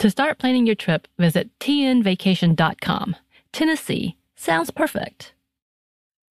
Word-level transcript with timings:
To 0.00 0.10
start 0.10 0.38
planning 0.38 0.64
your 0.64 0.76
trip, 0.76 1.08
visit 1.18 1.50
tnvacation.com. 1.58 3.16
Tennessee 3.52 4.16
sounds 4.36 4.70
perfect. 4.70 5.32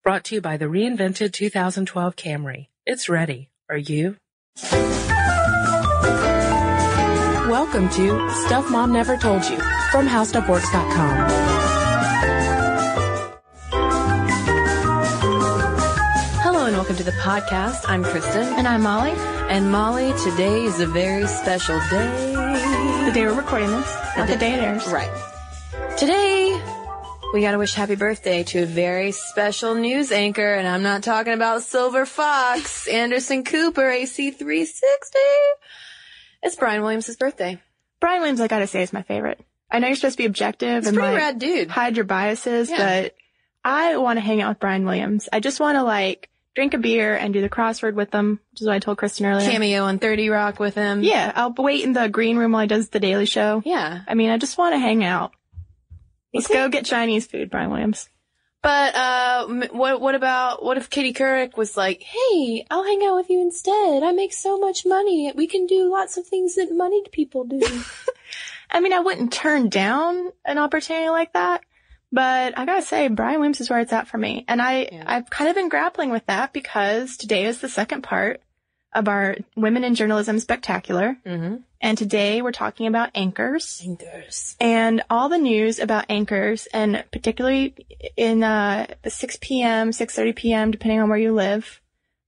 Brought 0.06 0.24
to 0.26 0.36
you 0.36 0.42
by 0.42 0.56
the 0.56 0.66
reinvented 0.66 1.34
2012 1.34 2.16
Camry. 2.16 2.68
It's 2.86 3.10
ready. 3.10 3.50
Are 3.70 3.78
you? 3.78 4.16
Welcome 7.50 7.90
to 7.90 8.30
Stuff 8.46 8.72
Mom 8.72 8.94
Never 8.94 9.18
Told 9.18 9.44
You 9.50 9.58
from 9.92 10.08
HowStuffWorks.com. 10.08 11.28
Hello 16.40 16.68
and 16.68 16.78
welcome 16.78 16.96
to 16.96 17.04
the 17.04 17.12
podcast. 17.12 17.84
I'm 17.90 18.06
Kristen. 18.06 18.48
And 18.54 18.66
I'm 18.66 18.84
Molly. 18.84 19.12
And 19.50 19.70
Molly, 19.74 20.14
today 20.24 20.64
is 20.64 20.80
a 20.80 20.88
very 20.88 21.28
special 21.28 21.78
day. 21.90 22.27
The 23.08 23.14
day 23.14 23.26
we're 23.26 23.34
recording 23.36 23.72
this, 23.72 23.96
not 24.18 24.28
the 24.28 24.36
day 24.36 24.54
it 24.54 24.60
airs. 24.62 24.86
Right. 24.88 25.10
Today, 25.98 26.62
we 27.34 27.40
gotta 27.42 27.58
wish 27.58 27.74
happy 27.74 27.96
birthday 27.96 28.44
to 28.44 28.64
a 28.64 28.66
very 28.66 29.12
special 29.14 29.76
news 29.76 30.12
anchor, 30.12 30.54
and 30.54 30.68
I'm 30.68 30.84
not 30.84 31.04
talking 31.04 31.32
about 31.34 31.64
Silver 31.64 32.06
Fox, 32.06 32.86
Anderson 32.92 33.44
Cooper, 33.46 33.84
AC360. 33.84 35.16
It's 36.44 36.58
Brian 36.58 36.82
Williams' 36.82 37.16
birthday. 37.16 37.62
Brian 38.02 38.20
Williams, 38.20 38.42
I 38.42 38.48
gotta 38.48 38.68
say, 38.68 38.82
is 38.84 38.92
my 38.94 39.04
favorite. 39.04 39.40
I 39.72 39.80
know 39.80 39.88
you're 39.88 39.96
supposed 39.96 40.18
to 40.18 40.24
be 40.24 40.28
objective 40.28 40.84
He's 40.84 40.88
and 40.88 40.98
pretty 40.98 41.14
like 41.14 41.18
rad 41.22 41.40
dude. 41.40 41.70
hide 41.70 41.96
your 41.96 42.06
biases, 42.06 42.70
Yeah. 42.70 43.04
but 43.04 43.16
I 43.64 43.98
want 43.98 44.18
to 44.18 44.22
hang 44.22 44.42
out 44.42 44.50
with 44.50 44.60
Brian 44.60 44.86
Williams. 44.86 45.30
I 45.32 45.40
just 45.40 45.60
want 45.62 45.78
to 45.78 45.84
like 45.84 46.30
drink 46.58 46.74
a 46.74 46.80
beer 46.80 47.16
and 47.16 47.36
do 47.36 47.42
the 47.42 47.50
crossword 47.50 47.94
with 47.94 48.10
them, 48.10 48.40
which 48.50 48.62
is 48.62 48.68
what 48.68 48.74
I 48.74 48.80
told 48.80 48.98
Kristen 48.98 49.28
earlier. 49.28 49.48
Cameo 49.48 49.84
on 49.84 50.00
30 50.00 50.30
Rock 50.30 50.60
with 50.60 50.74
him. 50.74 51.04
Yeah, 51.04 51.32
I'll 51.36 51.54
wait 51.54 51.84
in 51.84 51.94
the 51.94 52.10
green 52.10 52.36
room 52.36 52.52
while 52.52 52.64
he 52.64 52.68
does 52.68 52.90
the 52.90 53.00
Daily 53.00 53.28
Show. 53.28 53.62
Yeah. 53.64 54.02
I 54.08 54.16
mean, 54.16 54.32
I 54.32 54.40
just 54.40 54.58
want 54.58 54.74
to 54.74 54.80
hang 54.80 55.04
out. 55.04 55.34
Let's 56.34 56.48
go 56.48 56.68
get 56.68 56.84
Chinese 56.84 57.28
food, 57.28 57.52
Brian 57.52 57.70
Williams. 57.70 58.10
But 58.64 58.96
uh, 58.96 59.48
what 59.72 60.02
what 60.02 60.16
about 60.16 60.64
what 60.64 60.78
if 60.78 60.90
Katie 60.90 61.14
Couric 61.14 61.56
was 61.58 61.78
like, 61.78 62.02
"Hey, 62.02 62.66
I'll 62.72 62.84
hang 62.84 63.04
out 63.06 63.16
with 63.16 63.30
you 63.30 63.40
instead. 63.40 64.02
I 64.02 64.12
make 64.14 64.34
so 64.34 64.58
much 64.58 64.84
money. 64.84 65.32
We 65.36 65.46
can 65.46 65.68
do 65.68 65.92
lots 65.92 66.18
of 66.18 66.26
things 66.26 66.56
that 66.56 66.72
moneyed 66.72 67.12
people 67.12 67.44
do." 67.44 67.62
I 68.72 68.80
mean, 68.80 68.94
I 68.94 69.00
wouldn't 69.00 69.32
turn 69.32 69.70
down 69.70 70.32
an 70.44 70.58
opportunity 70.58 71.10
like 71.10 71.34
that, 71.34 71.62
but 72.12 72.58
I 72.58 72.66
gotta 72.66 72.82
say, 72.82 73.08
Brian 73.08 73.40
Williams 73.40 73.62
is 73.62 73.70
where 73.70 73.80
it's 73.80 73.94
at 73.94 74.08
for 74.08 74.18
me. 74.18 74.46
And 74.48 74.62
I, 74.62 74.90
Yeah. 74.92 75.04
I've 75.06 75.30
kind 75.30 75.50
of 75.50 75.56
been 75.56 75.70
grappling 75.70 76.10
with 76.10 76.26
that 76.28 76.54
because 76.54 77.18
today 77.18 77.46
is 77.46 77.60
the 77.60 77.70
second 77.70 78.02
part 78.04 78.42
of 78.94 79.08
our 79.08 79.36
Women 79.56 79.84
in 79.84 79.96
Journalism 79.96 80.40
Spectacular. 80.40 81.18
mm-hmm. 81.26 81.58
And 81.80 81.96
today 81.96 82.42
we're 82.42 82.52
talking 82.54 82.88
about 82.88 83.12
anchors 83.14 83.82
Fingers. 83.82 84.56
and 84.60 85.04
all 85.12 85.30
the 85.30 85.38
news 85.38 85.78
about 85.78 86.06
anchors 86.10 86.68
and 86.74 87.04
particularly 87.12 87.76
in, 88.16 88.44
uh, 88.44 88.88
the 89.04 89.12
6 89.12 89.38
p.m., 89.42 89.92
6.30 89.92 90.36
p.m., 90.36 90.72
depending 90.72 91.00
on 91.02 91.10
where 91.10 91.20
you 91.20 91.34
live, 91.34 91.80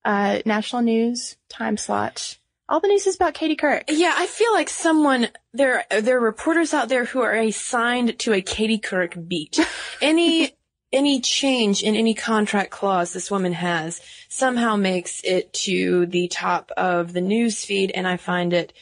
uh, 0.06 0.39
national 0.45 0.84
news 0.84 1.35
time 1.50 1.78
slot. 1.78 2.38
All 2.69 2.80
the 2.80 2.88
news 2.88 3.07
is 3.07 3.16
about 3.16 3.34
Katie 3.34 3.56
Couric. 3.56 3.85
Yeah, 3.88 4.13
I 4.16 4.28
feel 4.28 4.53
like 4.53 4.69
someone 4.69 5.30
there 5.53 5.85
there 5.90 6.18
are 6.18 6.22
reporters 6.22 6.72
out 6.72 6.88
there 6.88 7.03
who 7.03 7.19
are 7.22 7.34
assigned 7.34 8.19
to 8.19 8.34
a 8.34 8.44
Katie 8.44 8.78
Couric 8.78 9.28
beat. 9.28 9.59
Any 10.02 10.56
any 10.91 11.19
change 11.19 11.84
in 11.84 11.96
any 11.96 12.13
contract 12.13 12.72
clause 12.72 13.12
this 13.13 13.30
woman 13.30 13.53
has 13.53 14.02
somehow 14.28 14.75
makes 14.75 15.22
it 15.24 15.52
to 15.53 16.06
the 16.06 16.28
top 16.28 16.72
of 16.78 17.13
the 17.13 17.22
news 17.22 17.63
feed, 17.66 17.91
and 17.91 18.07
I 18.07 18.18
find 18.18 18.53
it 18.53 18.74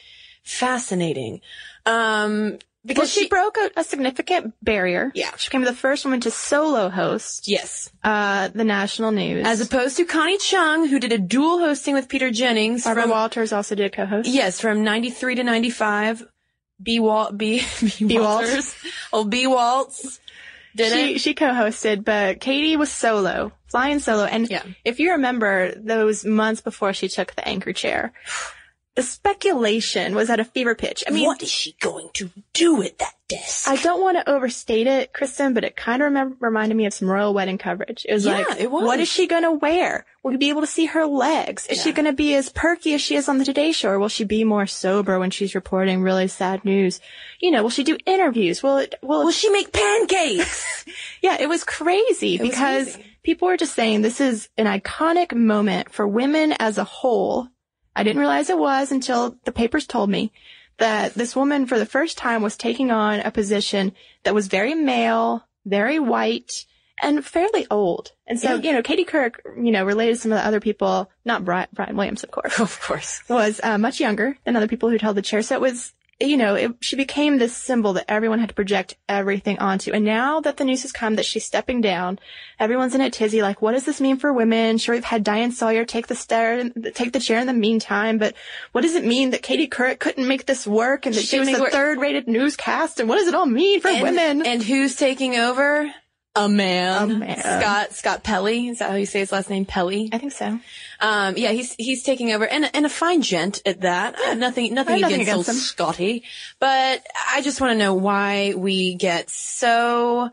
fascinating. 0.42 1.40
Um, 1.84 2.58
because 2.88 3.14
Well, 3.16 3.22
she, 3.24 3.28
broke 3.28 3.56
a, 3.58 3.70
a 3.80 3.84
significant 3.84 4.54
barrier. 4.62 5.12
Yeah. 5.14 5.30
She 5.36 5.48
became 5.48 5.62
the 5.62 5.72
first 5.74 6.04
woman 6.04 6.20
to 6.22 6.30
solo 6.30 6.88
host 6.88 7.46
yes, 7.46 7.90
uh, 8.02 8.48
the 8.48 8.64
national 8.64 9.12
news. 9.12 9.46
as 9.46 9.60
opposed 9.60 9.96
to 9.98 10.04
Connie 10.04 10.38
Chung, 10.38 10.88
who 10.88 10.98
did 10.98 11.12
a 11.12 11.18
dual 11.18 11.58
hosting 11.60 11.94
with 11.94 12.08
Peter 12.08 12.30
Jennings 12.30 12.84
Barbara 12.84 13.02
from 13.04 13.10
Walters 13.10 13.52
also 13.52 13.74
did 13.74 13.92
co-host. 13.92 14.28
Yes, 14.28 14.60
from 14.60 14.82
93 14.82 15.36
to 15.36 15.44
95. 15.44 16.26
B. 16.82 16.98
Walt, 17.00 17.36
B. 17.38 17.62
B. 17.80 18.06
B. 18.06 18.18
Walters. 18.18 18.74
Oh, 19.12 19.24
B. 19.24 19.46
Waltz. 19.46 20.18
Did 20.76 20.92
She, 20.92 21.14
it? 21.14 21.18
she 21.20 21.34
co-hosted, 21.34 22.04
but 22.04 22.38
Katie 22.40 22.76
was 22.76 22.92
solo, 22.92 23.50
flying 23.66 23.98
solo. 23.98 24.24
And 24.24 24.48
Yeah. 24.48 24.62
if 24.84 25.00
you 25.00 25.12
remember 25.12 25.72
those 25.74 26.24
months 26.24 26.60
before 26.60 26.92
she 26.92 27.08
took 27.08 27.34
the 27.34 27.46
anchor 27.48 27.72
chair, 27.72 28.12
the 28.98 29.04
speculation 29.04 30.16
was 30.16 30.28
at 30.28 30.40
a 30.40 30.44
fever 30.44 30.74
pitch. 30.74 31.04
I 31.06 31.10
mean, 31.12 31.24
what 31.24 31.40
is 31.40 31.48
she 31.50 31.76
going 31.80 32.08
to 32.14 32.30
do 32.52 32.74
with 32.74 32.98
that 32.98 33.14
desk? 33.28 33.68
I 33.68 33.76
don't 33.76 34.00
want 34.02 34.16
to 34.16 34.28
overstate 34.28 34.88
it, 34.88 35.12
Kristen, 35.12 35.54
but 35.54 35.62
it 35.62 35.76
kind 35.76 36.02
of 36.02 36.10
remem- 36.12 36.36
reminded 36.40 36.74
me 36.76 36.84
of 36.84 36.92
some 36.92 37.08
royal 37.08 37.32
wedding 37.32 37.58
coverage. 37.58 38.04
It 38.08 38.12
was 38.14 38.26
Yeah, 38.26 38.38
like, 38.38 38.60
it 38.60 38.68
was. 38.72 38.82
what 38.84 38.98
is 38.98 39.06
she 39.06 39.28
going 39.28 39.44
to 39.44 39.52
wear? 39.52 40.04
Will 40.24 40.32
we 40.32 40.36
be 40.36 40.48
able 40.48 40.62
to 40.62 40.66
see 40.66 40.86
her 40.86 41.06
legs? 41.06 41.68
Is 41.68 41.80
she 41.80 41.92
going 41.92 42.06
to 42.06 42.12
be 42.12 42.34
as 42.34 42.48
perky 42.48 42.94
as 42.94 43.00
she 43.00 43.14
is 43.14 43.28
on 43.28 43.38
the 43.38 43.44
Today 43.44 43.70
Show, 43.70 43.90
or 43.90 43.98
will 44.00 44.08
she 44.08 44.24
be 44.24 44.42
more 44.42 44.66
sober 44.66 45.20
when 45.20 45.30
she's 45.30 45.54
reporting 45.54 46.02
really 46.02 46.26
sad 46.26 46.64
news? 46.64 47.00
You 47.38 47.52
know, 47.52 47.62
will 47.62 47.70
she 47.70 47.84
do 47.84 47.96
interviews? 48.04 48.64
Will 48.64 48.78
it, 48.78 48.96
will, 49.00 49.24
Will 49.26 49.30
she 49.30 49.48
make 49.50 49.72
pancakes? 49.72 50.84
yeah, 51.22 51.36
it 51.38 51.48
was 51.48 51.62
crazy 51.62 52.38
was 52.38 52.50
because 52.50 52.94
crazy. 52.96 53.06
people 53.22 53.46
were 53.46 53.56
just 53.56 53.74
saying 53.74 54.02
this 54.02 54.20
is 54.20 54.48
an 54.58 54.66
iconic 54.66 55.32
moment 55.32 55.92
for 55.92 56.04
women 56.08 56.52
as 56.58 56.78
a 56.78 56.84
whole. 56.84 57.48
I 57.98 58.02
didn't 58.04 58.20
realize 58.20 58.48
it 58.48 58.58
was 58.58 58.92
until 58.92 59.36
the 59.44 59.52
papers 59.52 59.86
told 59.86 60.08
me 60.08 60.32
that 60.78 61.14
this 61.14 61.34
woman 61.34 61.66
for 61.66 61.78
the 61.78 61.86
first 61.86 62.16
time 62.16 62.42
was 62.42 62.56
taking 62.56 62.90
on 62.90 63.20
a 63.20 63.30
position 63.30 63.92
that 64.22 64.34
was 64.34 64.46
very 64.46 64.74
male, 64.74 65.44
very 65.66 65.98
white, 65.98 66.64
and 67.02 67.24
fairly 67.24 67.66
old. 67.70 68.12
And 68.26 68.38
so, 68.40 68.54
Yeah. 68.54 68.62
you 68.62 68.72
know, 68.72 68.82
Katie 68.82 69.04
Couric, 69.04 69.34
you 69.56 69.70
know, 69.72 69.84
related 69.84 70.14
to 70.16 70.20
some 70.20 70.32
of 70.32 70.38
the 70.38 70.46
other 70.46 70.60
people, 70.60 71.10
not 71.24 71.44
Brian, 71.44 71.68
Brian 71.72 71.96
Williams, 71.96 72.22
of 72.24 72.30
course, 72.30 72.58
of 72.60 72.80
course. 72.80 73.22
was 73.28 73.60
uh, 73.62 73.78
much 73.78 74.00
younger 74.00 74.36
than 74.44 74.56
other 74.56 74.68
people 74.68 74.88
who'd 74.90 75.02
held 75.02 75.16
the 75.16 75.22
chair. 75.22 75.42
So 75.42 75.54
it 75.54 75.60
was, 75.60 75.92
you 76.20 76.36
know, 76.36 76.56
it, 76.56 76.72
she 76.80 76.96
became 76.96 77.38
this 77.38 77.56
symbol 77.56 77.92
that 77.92 78.06
everyone 78.08 78.40
had 78.40 78.48
to 78.48 78.54
project 78.54 78.96
everything 79.08 79.58
onto. 79.60 79.92
And 79.92 80.04
now 80.04 80.40
that 80.40 80.56
the 80.56 80.64
news 80.64 80.82
has 80.82 80.90
come 80.90 81.14
that 81.14 81.24
she's 81.24 81.44
stepping 81.44 81.80
down, 81.80 82.18
everyone's 82.58 82.94
in 82.94 83.00
a 83.00 83.08
tizzy. 83.08 83.40
Like, 83.40 83.62
what 83.62 83.72
does 83.72 83.84
this 83.84 84.00
mean 84.00 84.16
for 84.16 84.32
women? 84.32 84.78
Sure, 84.78 84.94
we've 84.94 85.04
had 85.04 85.22
Diane 85.22 85.52
Sawyer 85.52 85.84
take 85.84 86.08
the 86.08 86.16
stair, 86.16 86.70
take 86.94 87.12
the 87.12 87.20
chair 87.20 87.38
in 87.38 87.46
the 87.46 87.52
meantime, 87.52 88.18
but 88.18 88.34
what 88.72 88.80
does 88.80 88.96
it 88.96 89.04
mean 89.04 89.30
that 89.30 89.42
Katie 89.42 89.68
Couric 89.68 90.00
couldn't 90.00 90.26
make 90.26 90.46
this 90.46 90.66
work 90.66 91.06
and 91.06 91.14
that 91.14 91.20
She 91.20 91.26
she, 91.26 91.38
was 91.38 91.52
the 91.52 91.60
work. 91.60 91.72
third-rated 91.72 92.26
newscast? 92.26 92.98
And 92.98 93.08
what 93.08 93.18
does 93.18 93.28
it 93.28 93.34
all 93.34 93.46
mean 93.46 93.80
for 93.80 93.88
and, 93.88 94.02
women? 94.02 94.44
And 94.44 94.62
who's 94.62 94.96
taking 94.96 95.36
over? 95.36 95.88
A 96.44 96.48
man. 96.48 97.10
A 97.10 97.14
man. 97.14 97.38
Scott 97.38 97.92
Scott 97.92 98.22
Pelley. 98.22 98.68
Is 98.68 98.78
that 98.78 98.90
how 98.90 98.96
you 98.96 99.06
say 99.06 99.20
his 99.20 99.32
last 99.32 99.50
name? 99.50 99.64
Pelley. 99.64 100.08
I 100.12 100.18
think 100.18 100.32
so. 100.32 100.58
Um, 101.00 101.36
yeah, 101.36 101.52
he's 101.52 101.74
he's 101.74 102.02
taking 102.02 102.32
over, 102.32 102.46
and 102.46 102.70
and 102.74 102.86
a 102.86 102.88
fine 102.88 103.22
gent 103.22 103.62
at 103.66 103.82
that. 103.82 104.18
Uh, 104.18 104.34
nothing 104.34 104.74
nothing, 104.74 105.00
nothing 105.00 105.20
against, 105.20 105.48
against. 105.48 105.66
Scotty, 105.66 106.24
but 106.58 107.06
I 107.30 107.42
just 107.42 107.60
want 107.60 107.72
to 107.72 107.78
know 107.78 107.94
why 107.94 108.54
we 108.56 108.94
get 108.94 109.30
so 109.30 110.30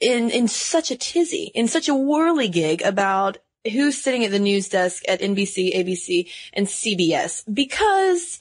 in 0.00 0.30
in 0.30 0.48
such 0.48 0.90
a 0.90 0.96
tizzy, 0.96 1.50
in 1.54 1.68
such 1.68 1.88
a 1.88 1.92
whirligig 1.92 2.84
about 2.84 3.38
who's 3.70 4.02
sitting 4.02 4.24
at 4.24 4.30
the 4.30 4.38
news 4.38 4.68
desk 4.68 5.02
at 5.08 5.20
NBC, 5.20 5.74
ABC, 5.74 6.30
and 6.52 6.66
CBS 6.66 7.42
because 7.52 8.40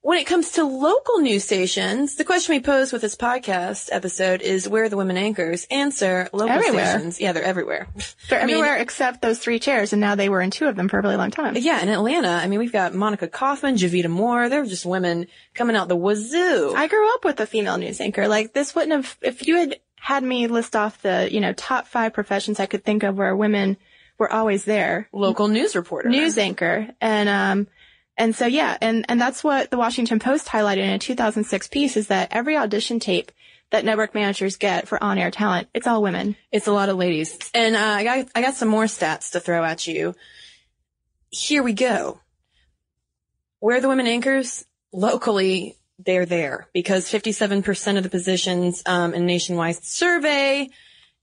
when 0.00 0.18
it 0.18 0.26
comes 0.26 0.52
to 0.52 0.64
local 0.64 1.18
news 1.18 1.44
stations, 1.44 2.14
the 2.14 2.24
question 2.24 2.54
we 2.54 2.60
pose 2.60 2.92
with 2.92 3.02
this 3.02 3.16
podcast 3.16 3.88
episode 3.90 4.42
is 4.42 4.68
where 4.68 4.84
are 4.84 4.88
the 4.88 4.96
women 4.96 5.16
anchors? 5.16 5.66
Answer 5.70 6.28
local 6.32 6.50
Everywhere. 6.50 6.86
stations. 6.86 7.20
Yeah, 7.20 7.32
they're 7.32 7.42
everywhere. 7.42 7.88
They're 8.30 8.40
I 8.40 8.46
mean- 8.46 8.56
everywhere 8.56 8.76
except 8.78 9.20
those 9.22 9.38
three 9.40 9.58
chairs, 9.58 9.92
and 9.92 10.00
now 10.00 10.14
they 10.14 10.28
were 10.28 10.40
in 10.40 10.50
two 10.50 10.66
of 10.66 10.76
them 10.76 10.88
for 10.88 10.98
a 10.98 11.02
really 11.02 11.16
long 11.16 11.30
time. 11.32 11.56
Yeah, 11.58 11.82
in 11.82 11.88
Atlanta, 11.88 12.28
I 12.28 12.46
mean, 12.46 12.58
we've 12.60 12.72
got 12.72 12.94
Monica 12.94 13.26
Kaufman, 13.26 13.74
Jovita 13.76 14.08
Moore. 14.08 14.48
They're 14.48 14.64
just 14.64 14.86
women 14.86 15.26
coming 15.54 15.74
out 15.76 15.88
the 15.88 15.96
wazoo. 15.96 16.72
I 16.76 16.86
grew 16.86 17.12
up 17.14 17.24
with 17.24 17.40
a 17.40 17.46
female 17.46 17.76
news 17.76 18.00
anchor. 18.00 18.28
Like 18.28 18.52
this 18.52 18.74
wouldn't 18.74 18.92
have, 18.92 19.16
if 19.20 19.46
you 19.48 19.56
had 19.56 19.80
had 19.96 20.22
me 20.22 20.46
list 20.46 20.76
off 20.76 21.02
the, 21.02 21.28
you 21.30 21.40
know, 21.40 21.52
top 21.52 21.88
five 21.88 22.12
professions 22.14 22.60
I 22.60 22.66
could 22.66 22.84
think 22.84 23.02
of 23.02 23.16
where 23.18 23.34
women 23.34 23.76
were 24.16 24.32
always 24.32 24.64
there. 24.64 25.08
Local 25.12 25.48
news 25.48 25.74
reporter. 25.74 26.08
News 26.08 26.38
anchor. 26.38 26.88
And, 27.00 27.28
um, 27.28 27.66
and 28.18 28.34
so 28.34 28.46
yeah, 28.46 28.76
and, 28.80 29.06
and 29.08 29.20
that's 29.20 29.42
what 29.42 29.70
the 29.70 29.78
Washington 29.78 30.18
Post 30.18 30.48
highlighted 30.48 30.78
in 30.78 30.90
a 30.90 30.98
2006 30.98 31.68
piece 31.68 31.96
is 31.96 32.08
that 32.08 32.28
every 32.32 32.56
audition 32.56 32.98
tape 33.00 33.32
that 33.70 33.84
network 33.84 34.14
managers 34.14 34.56
get 34.56 34.88
for 34.88 35.02
on-air 35.02 35.30
talent, 35.30 35.68
it's 35.74 35.86
all 35.86 36.02
women. 36.02 36.36
It's 36.50 36.66
a 36.66 36.72
lot 36.72 36.88
of 36.88 36.96
ladies. 36.96 37.38
And 37.54 37.76
uh, 37.76 37.78
I 37.78 38.04
got 38.04 38.26
I 38.34 38.42
got 38.42 38.54
some 38.54 38.68
more 38.68 38.84
stats 38.84 39.32
to 39.32 39.40
throw 39.40 39.64
at 39.64 39.86
you. 39.86 40.14
Here 41.30 41.62
we 41.62 41.72
go. 41.72 42.20
Where 43.60 43.76
are 43.76 43.80
the 43.80 43.88
women 43.88 44.06
anchors? 44.06 44.64
Locally, 44.92 45.76
they're 45.98 46.26
there 46.26 46.68
because 46.72 47.10
57% 47.10 47.96
of 47.96 48.02
the 48.02 48.08
positions 48.08 48.82
um, 48.86 49.14
in 49.14 49.22
a 49.22 49.26
nationwide 49.26 49.82
survey, 49.84 50.70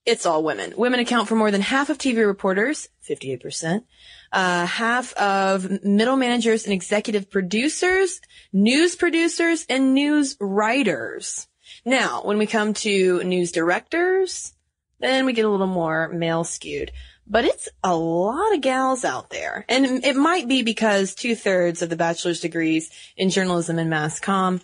it's 0.05 0.25
all 0.25 0.43
women. 0.43 0.73
Women 0.77 0.99
account 0.99 1.27
for 1.27 1.35
more 1.35 1.51
than 1.51 1.61
half 1.61 1.89
of 1.89 1.97
TV 1.97 2.25
reporters, 2.25 2.89
58%, 3.09 3.83
uh, 4.31 4.65
half 4.65 5.13
of 5.13 5.83
middle 5.83 6.15
managers 6.15 6.65
and 6.65 6.73
executive 6.73 7.29
producers, 7.31 8.21
news 8.53 8.95
producers, 8.95 9.65
and 9.69 9.93
news 9.93 10.37
writers. 10.39 11.47
Now, 11.83 12.21
when 12.23 12.37
we 12.37 12.45
come 12.45 12.73
to 12.75 13.23
news 13.23 13.51
directors, 13.51 14.53
then 14.99 15.25
we 15.25 15.33
get 15.33 15.45
a 15.45 15.49
little 15.49 15.67
more 15.67 16.09
male 16.09 16.43
skewed. 16.43 16.91
But 17.27 17.45
it's 17.45 17.67
a 17.83 17.95
lot 17.95 18.53
of 18.53 18.61
gals 18.61 19.03
out 19.03 19.31
there. 19.31 19.65
And 19.67 20.05
it 20.05 20.15
might 20.15 20.47
be 20.47 20.61
because 20.61 21.15
two 21.15 21.35
thirds 21.35 21.81
of 21.81 21.89
the 21.89 21.95
bachelor's 21.95 22.39
degrees 22.39 22.91
in 23.17 23.31
journalism 23.31 23.79
and 23.79 23.89
mass 23.89 24.19
comm 24.19 24.61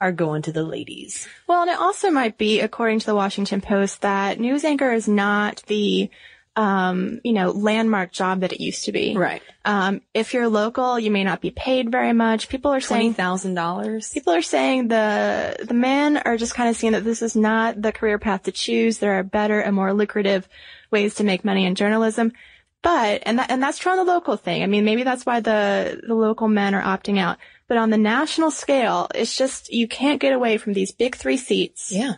are 0.00 0.12
going 0.12 0.42
to 0.42 0.52
the 0.52 0.64
ladies. 0.64 1.26
Well, 1.46 1.62
and 1.62 1.70
it 1.70 1.78
also 1.78 2.10
might 2.10 2.36
be, 2.36 2.60
according 2.60 3.00
to 3.00 3.06
the 3.06 3.14
Washington 3.14 3.60
Post, 3.60 4.02
that 4.02 4.38
news 4.38 4.64
anchor 4.64 4.92
is 4.92 5.08
not 5.08 5.62
the, 5.66 6.10
um, 6.56 7.20
you 7.24 7.32
know, 7.32 7.50
landmark 7.50 8.12
job 8.12 8.40
that 8.40 8.52
it 8.52 8.60
used 8.60 8.84
to 8.84 8.92
be. 8.92 9.16
Right. 9.16 9.42
Um, 9.64 10.02
if 10.12 10.34
you're 10.34 10.48
local, 10.48 10.98
you 10.98 11.10
may 11.10 11.24
not 11.24 11.40
be 11.40 11.50
paid 11.50 11.90
very 11.90 12.12
much. 12.12 12.48
People 12.48 12.72
are 12.72 12.80
saying 12.80 13.14
$20,000. 13.14 14.12
people 14.12 14.34
are 14.34 14.42
saying 14.42 14.88
the 14.88 15.56
the 15.64 15.74
men 15.74 16.18
are 16.18 16.36
just 16.36 16.54
kind 16.54 16.68
of 16.68 16.76
seeing 16.76 16.92
that 16.92 17.04
this 17.04 17.22
is 17.22 17.34
not 17.34 17.80
the 17.80 17.92
career 17.92 18.18
path 18.18 18.42
to 18.42 18.52
choose. 18.52 18.98
There 18.98 19.18
are 19.18 19.22
better 19.22 19.58
and 19.58 19.74
more 19.74 19.94
lucrative 19.94 20.48
ways 20.90 21.14
to 21.14 21.24
make 21.24 21.44
money 21.44 21.64
in 21.64 21.74
journalism. 21.74 22.32
But 22.82 23.22
and 23.24 23.38
that 23.38 23.50
and 23.50 23.62
that's 23.62 23.78
true 23.78 23.92
on 23.92 23.98
the 23.98 24.04
local 24.04 24.36
thing. 24.36 24.62
I 24.62 24.66
mean, 24.66 24.84
maybe 24.84 25.04
that's 25.04 25.24
why 25.24 25.40
the 25.40 26.02
the 26.06 26.14
local 26.14 26.48
men 26.48 26.74
are 26.74 26.82
opting 26.82 27.18
out. 27.18 27.38
But 27.68 27.78
on 27.78 27.90
the 27.90 27.96
national 27.98 28.50
scale, 28.50 29.08
it's 29.14 29.36
just 29.36 29.72
you 29.72 29.88
can't 29.88 30.20
get 30.20 30.32
away 30.32 30.58
from 30.58 30.72
these 30.74 30.92
big 30.92 31.16
three 31.16 31.36
seats 31.38 31.90
Yeah. 31.90 32.14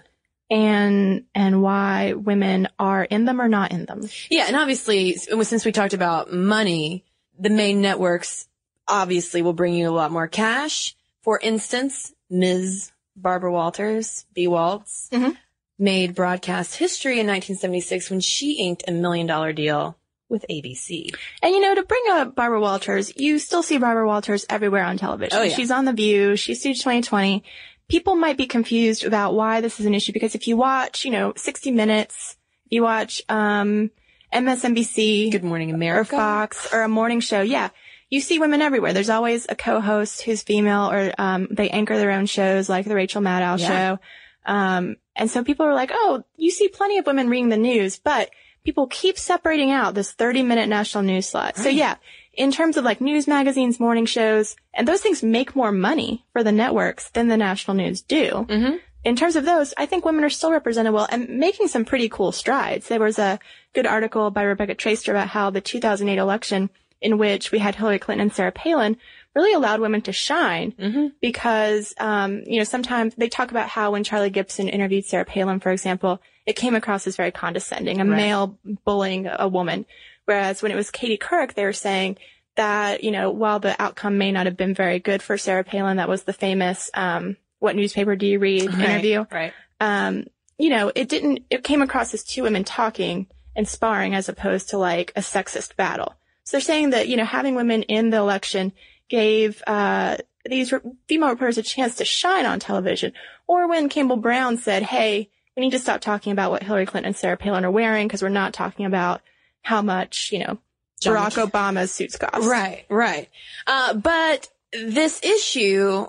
and 0.51 1.25
and 1.35 1.63
why 1.63 2.13
women 2.15 2.69
are 2.79 3.05
in 3.05 3.25
them 3.25 3.41
or 3.41 3.49
not 3.49 3.73
in 3.73 3.85
them. 3.85 4.09
Yeah, 4.31 4.45
and 4.49 4.57
obviously, 4.57 5.15
since 5.15 5.65
we 5.65 5.73
talked 5.73 5.95
about 5.95 6.33
money, 6.33 7.05
the 7.39 7.51
main 7.51 7.81
networks 7.81 8.49
obviously 8.89 9.43
will 9.43 9.53
bring 9.53 9.75
you 9.75 9.89
a 9.89 9.91
lot 9.91 10.11
more 10.13 10.29
cash. 10.29 10.95
For 11.23 11.39
instance, 11.41 12.13
Ms. 12.31 12.93
Barbara 13.17 13.51
Walters, 13.53 14.27
B. 14.35 14.47
Waltz, 14.47 15.09
Mhm. 15.13 15.37
made 15.79 16.15
broadcast 16.15 16.77
history 16.77 17.19
in 17.21 17.27
1976 17.27 18.11
when 18.11 18.21
she 18.21 18.53
inked 18.55 18.85
a 18.89 18.93
million 18.93 19.27
dollar 19.27 19.53
deal 19.53 19.97
with 20.29 20.45
ABC. 20.51 21.15
And 21.43 21.55
you 21.55 21.61
know, 21.61 21.75
to 21.75 21.83
bring 21.85 22.03
up 22.11 22.35
Barbara 22.35 22.61
Walters, 22.61 23.13
you 23.17 23.39
still 23.39 23.63
see 23.63 23.79
Barbara 23.79 24.07
Walters 24.07 24.45
everywhere 24.51 24.85
on 24.85 24.97
television. 24.99 25.39
Oh, 25.39 25.43
yeah. 25.43 25.55
She's 25.55 25.71
on 25.71 25.85
The 25.85 25.93
View. 25.93 26.37
She's 26.37 26.61
Studio 26.61 26.75
2020. 26.75 27.45
People 27.89 28.17
might 28.17 28.37
be 28.37 28.47
confused 28.47 29.05
about 29.05 29.35
why 29.35 29.61
this 29.61 29.79
is 29.79 29.87
an 29.87 29.95
issue 29.95 30.13
because 30.13 30.35
if 30.35 30.49
you 30.49 30.57
watch, 30.57 31.05
you 31.05 31.11
know, 31.13 31.33
60 31.37 31.71
Minutes, 31.71 32.37
you 32.69 32.83
watch, 32.83 33.23
um, 33.29 33.91
MSNBC 34.33 35.31
Good 35.31 35.45
Morning 35.45 35.71
or 35.71 35.75
America. 35.75 36.17
Fox 36.17 36.73
or 36.73 36.83
a 36.83 36.89
morning 36.89 37.21
show, 37.21 37.43
yeah, 37.43 37.69
you 38.11 38.21
see 38.21 38.39
women 38.39 38.61
everywhere. 38.63 38.93
There's 38.93 39.11
always 39.11 39.47
a 39.49 39.55
co-host 39.55 40.23
who's 40.23 40.43
female 40.43 40.91
or, 40.91 41.13
um, 41.19 41.49
they 41.51 41.71
anchor 41.71 41.97
their 41.97 42.11
own 42.11 42.27
shows 42.27 42.69
like 42.69 42.87
the 42.87 42.95
Rachel 42.95 43.23
Maddow 43.23 43.59
Yeah. 43.61 43.69
show. 43.69 43.99
Um, 44.47 44.97
and 45.15 45.31
so 45.31 45.43
people 45.45 45.67
are 45.67 45.75
like, 45.75 45.91
oh, 45.93 46.23
you 46.37 46.51
see 46.51 46.69
plenty 46.69 46.99
of 46.99 47.07
women 47.07 47.29
reading 47.29 47.49
the 47.49 47.57
news, 47.57 47.99
but 47.99 48.31
people 48.67 48.89
keep 48.89 49.17
separating 49.19 49.71
out 49.71 49.95
this 49.95 50.13
30 50.13 50.43
minute 50.43 50.69
national 50.69 51.05
news 51.05 51.29
slot. 51.29 51.57
So 51.57 51.69
yeah, 51.71 51.95
in 52.35 52.51
terms 52.53 52.77
of 52.77 52.85
like 52.85 53.01
news 53.01 53.27
magazines, 53.27 53.81
morning 53.81 54.05
shows, 54.05 54.57
and 54.75 54.87
those 54.87 55.01
things 55.01 55.23
make 55.23 55.57
more 55.57 55.73
money 55.73 56.27
for 56.33 56.43
the 56.43 56.53
networks 56.53 57.09
than 57.11 57.29
the 57.29 57.37
national 57.39 57.77
news 57.77 58.03
do. 58.03 58.45
Mhm. 58.49 58.81
In 59.05 59.15
terms 59.15 59.37
of 59.37 59.45
those, 59.45 59.73
I 59.79 59.87
think 59.87 60.05
women 60.05 60.25
are 60.25 60.29
still 60.31 60.51
represented 60.51 60.93
well 60.93 61.07
and 61.11 61.29
making 61.29 61.69
some 61.69 61.85
pretty 61.85 62.09
cool 62.09 62.33
strides. 62.33 62.89
There 62.89 62.99
was 62.99 63.21
a 63.21 63.39
good 63.73 63.87
article 63.87 64.31
by 64.33 64.43
Rebecca 64.43 64.75
Traister 64.75 65.11
about 65.11 65.29
how 65.29 65.49
the 65.51 65.61
2008 65.61 66.19
election 66.19 66.69
in 67.01 67.17
which 67.17 67.53
we 67.53 67.61
had 67.61 67.77
Hillary 67.77 68.01
Clinton 68.01 68.23
and 68.23 68.33
Sarah 68.33 68.51
Palin 68.51 68.97
really 69.37 69.53
allowed 69.53 69.81
women 69.81 70.01
to 70.03 70.13
shine 70.13 70.73
Mhm. 70.73 71.13
because, 71.21 71.95
um, 71.99 72.43
you 72.47 72.59
know, 72.59 72.65
sometimes 72.65 73.15
they 73.17 73.29
talk 73.29 73.51
about 73.53 73.69
how 73.69 73.93
when 73.93 74.03
Charlie 74.03 74.31
Gibson 74.31 74.69
interviewed 74.69 75.05
Sarah 75.05 75.25
Palin, 75.27 75.61
for 75.61 75.71
example, 75.71 76.21
it 76.47 76.57
came 76.57 76.75
across 76.75 77.07
as 77.07 77.17
very 77.17 77.31
condescending, 77.31 78.01
a 78.01 78.05
Right. 78.05 78.17
male 78.17 78.59
bullying 78.85 79.27
a 79.29 79.47
woman. 79.47 79.85
Whereas 80.25 80.63
when 80.63 80.73
it 80.73 80.77
was 80.77 80.91
Katie 80.91 81.19
Couric, 81.19 81.55
they 81.55 81.65
were 81.65 81.73
saying 81.73 82.17
that, 82.57 83.05
you 83.05 83.11
know, 83.11 83.31
while 83.31 83.59
the 83.61 83.81
outcome 83.81 84.17
may 84.19 84.33
not 84.33 84.47
have 84.47 84.57
been 84.57 84.75
very 84.75 84.99
good 84.99 85.23
for 85.23 85.37
Sarah 85.37 85.65
Palin, 85.65 85.99
that 85.99 86.09
was 86.09 86.23
the 86.25 86.33
famous, 86.33 86.91
um, 86.95 87.37
what 87.59 87.77
newspaper 87.77 88.17
do 88.17 88.27
you 88.27 88.39
read 88.39 88.73
Right, 88.75 88.81
interview. 88.81 89.27
Right. 89.31 89.53
Um, 89.81 90.25
you 90.59 90.71
know, 90.71 90.91
it 90.95 91.09
didn't, 91.11 91.41
it 91.51 91.63
came 91.63 91.83
across 91.83 92.15
as 92.15 92.25
two 92.25 92.43
women 92.43 92.65
talking 92.65 93.27
and 93.55 93.69
sparring 93.69 94.15
as 94.15 94.29
opposed 94.31 94.71
to 94.71 94.79
like 94.79 95.13
a 95.15 95.21
sexist 95.21 95.77
battle. 95.77 96.15
So 96.45 96.57
they're 96.57 96.61
saying 96.63 96.91
that, 96.91 97.09
you 97.09 97.17
know, 97.17 97.25
having 97.25 97.55
women 97.57 97.83
in 97.83 98.11
the 98.11 98.17
election 98.19 98.73
gave, 99.09 99.63
uh, 99.67 100.17
these 100.49 100.73
re- 100.73 100.81
female 101.09 101.31
reporters 101.31 101.59
a 101.59 101.63
chance 101.63 101.97
to 101.97 102.05
shine 102.05 102.47
on 102.47 102.61
television. 102.61 103.13
Or 103.47 103.69
when 103.69 103.89
Campbell 103.89 104.17
Brown 104.17 104.57
said, 104.59 104.83
hey, 104.83 105.31
we 105.57 105.63
need 105.63 105.71
to 105.71 105.79
stop 105.79 106.01
talking 106.01 106.33
about 106.33 106.51
what 106.51 106.63
Hillary 106.63 106.87
Clinton 106.87 107.09
and 107.09 107.17
Sarah 107.17 107.37
Palin 107.37 107.65
are 107.65 107.71
wearing 107.71 108.07
because 108.07 108.23
we're 108.23 108.29
not 108.29 108.53
talking 108.53 108.87
about 108.87 109.23
how 109.63 109.83
much, 109.83 110.31
you 110.33 110.41
know, 110.41 110.59
John 111.01 111.17
Barack 111.17 111.51
Obama's 111.51 111.93
suits 111.93 112.17
cost. 112.17 112.47
Right, 112.47 112.85
right. 112.89 113.29
Uh, 113.67 113.95
but 113.95 114.49
this 114.73 115.23
issue 115.23 116.07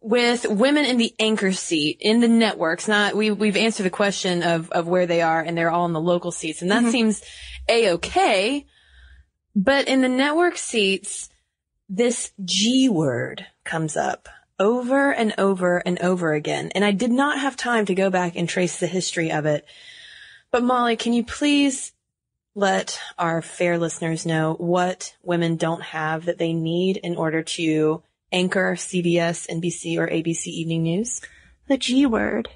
with 0.00 0.46
women 0.48 0.84
in 0.84 0.98
the 0.98 1.14
anchor 1.18 1.52
seat 1.52 1.98
in 2.00 2.20
the 2.20 2.28
networks, 2.28 2.88
not, 2.88 3.14
we, 3.14 3.30
we've 3.30 3.56
answered 3.56 3.84
the 3.84 3.90
question 3.90 4.42
of, 4.42 4.70
of 4.70 4.86
where 4.86 5.06
they 5.06 5.22
are 5.22 5.40
and 5.40 5.56
they're 5.56 5.70
all 5.70 5.86
in 5.86 5.92
the 5.92 6.00
local 6.00 6.30
seats 6.30 6.62
and 6.62 6.70
that 6.70 6.90
seems 6.90 7.22
a-okay. 7.68 8.66
But 9.56 9.88
in 9.88 10.02
the 10.02 10.08
network 10.08 10.58
seats, 10.58 11.30
this 11.88 12.32
G 12.44 12.88
word 12.88 13.46
comes 13.64 13.96
up 13.96 14.28
over 14.58 15.12
and 15.12 15.34
over 15.38 15.78
and 15.78 16.00
over 16.00 16.32
again. 16.32 16.70
And 16.74 16.84
I 16.84 16.92
did 16.92 17.10
not 17.10 17.40
have 17.40 17.56
time 17.56 17.86
to 17.86 17.94
go 17.94 18.10
back 18.10 18.36
and 18.36 18.48
trace 18.48 18.78
the 18.78 18.86
history 18.86 19.32
of 19.32 19.46
it. 19.46 19.66
But 20.50 20.62
Molly, 20.62 20.96
can 20.96 21.12
you 21.12 21.24
please 21.24 21.92
let 22.54 23.00
our 23.18 23.42
fair 23.42 23.78
listeners 23.78 24.24
know 24.24 24.54
what 24.54 25.14
women 25.22 25.56
don't 25.56 25.82
have 25.82 26.26
that 26.26 26.38
they 26.38 26.52
need 26.52 26.98
in 26.98 27.16
order 27.16 27.42
to 27.42 28.02
anchor 28.30 28.74
CBS, 28.76 29.48
NBC, 29.48 29.98
or 29.98 30.06
ABC 30.06 30.46
Evening 30.46 30.84
News? 30.84 31.20
The 31.66 31.76
G 31.76 32.06
word 32.06 32.48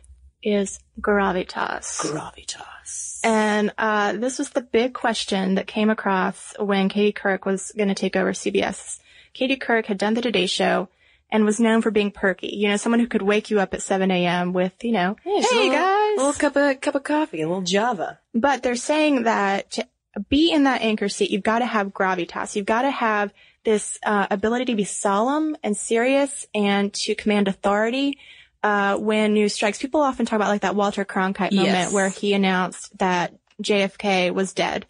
is 0.42 0.78
gravitas. 1.00 1.98
Gravitas. 1.98 3.20
And 3.24 3.72
uh, 3.76 4.12
this 4.12 4.38
was 4.38 4.50
the 4.50 4.60
big 4.60 4.94
question 4.94 5.56
that 5.56 5.66
came 5.66 5.90
across 5.90 6.54
when 6.58 6.88
Katie 6.88 7.12
Couric 7.12 7.44
was 7.44 7.72
going 7.76 7.88
to 7.88 7.94
take 7.94 8.14
over 8.14 8.32
CBS. 8.32 9.00
Katie 9.38 9.56
Couric 9.56 9.86
had 9.86 9.98
done 9.98 10.14
the 10.14 10.20
Today 10.22 10.46
Show, 10.46 10.88
and 11.30 11.44
was 11.44 11.60
known 11.60 11.80
for 11.82 11.90
being 11.92 12.10
perky. 12.10 12.48
You 12.48 12.68
know, 12.68 12.76
someone 12.76 12.98
who 13.00 13.06
could 13.06 13.22
wake 13.22 13.50
you 13.50 13.60
up 13.60 13.72
at 13.72 13.82
7 13.82 14.10
a.m. 14.10 14.52
with, 14.52 14.72
you 14.82 14.90
know, 14.92 15.16
a 15.24 15.28
hey 15.28 15.40
little, 15.40 15.70
guys. 15.70 16.12
a 16.14 16.16
little 16.16 16.32
cup 16.32 16.56
of 16.56 16.80
cup 16.80 16.94
of 16.96 17.04
coffee, 17.04 17.42
a 17.42 17.46
little 17.48 17.62
Java. 17.62 18.18
But 18.34 18.62
they're 18.62 18.74
saying 18.76 19.22
that 19.24 19.70
to 19.72 19.86
be 20.28 20.50
in 20.50 20.64
that 20.64 20.80
anchor 20.82 21.08
seat, 21.08 21.30
you've 21.30 21.42
got 21.44 21.60
to 21.60 21.66
have 21.66 21.88
gravitas. 21.88 22.56
You've 22.56 22.66
got 22.66 22.82
to 22.82 22.90
have 22.90 23.32
this 23.64 23.98
uh, 24.04 24.26
ability 24.30 24.64
to 24.66 24.74
be 24.74 24.84
solemn 24.84 25.56
and 25.62 25.76
serious 25.76 26.46
and 26.54 26.92
to 26.94 27.14
command 27.14 27.46
authority 27.46 28.18
uh, 28.64 28.96
when 28.96 29.34
news 29.34 29.52
strikes. 29.54 29.78
People 29.78 30.00
often 30.00 30.26
talk 30.26 30.36
about 30.36 30.48
like 30.48 30.62
that 30.62 30.74
Walter 30.74 31.04
Cronkite 31.04 31.52
moment 31.52 31.68
Yes. 31.68 31.92
where 31.92 32.08
he 32.08 32.32
announced 32.34 32.98
that 32.98 33.34
JFK 33.62 34.32
was 34.32 34.52
dead. 34.54 34.86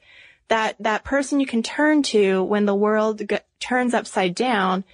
That 0.49 0.77
that 0.81 1.05
person 1.05 1.41
you 1.41 1.47
can 1.47 1.63
turn 1.63 2.03
to 2.05 2.43
when 2.43 2.67
the 2.67 2.75
world 2.75 3.23
g- 3.29 3.39
turns 3.61 3.95
upside 3.95 4.35
down. 4.35 4.85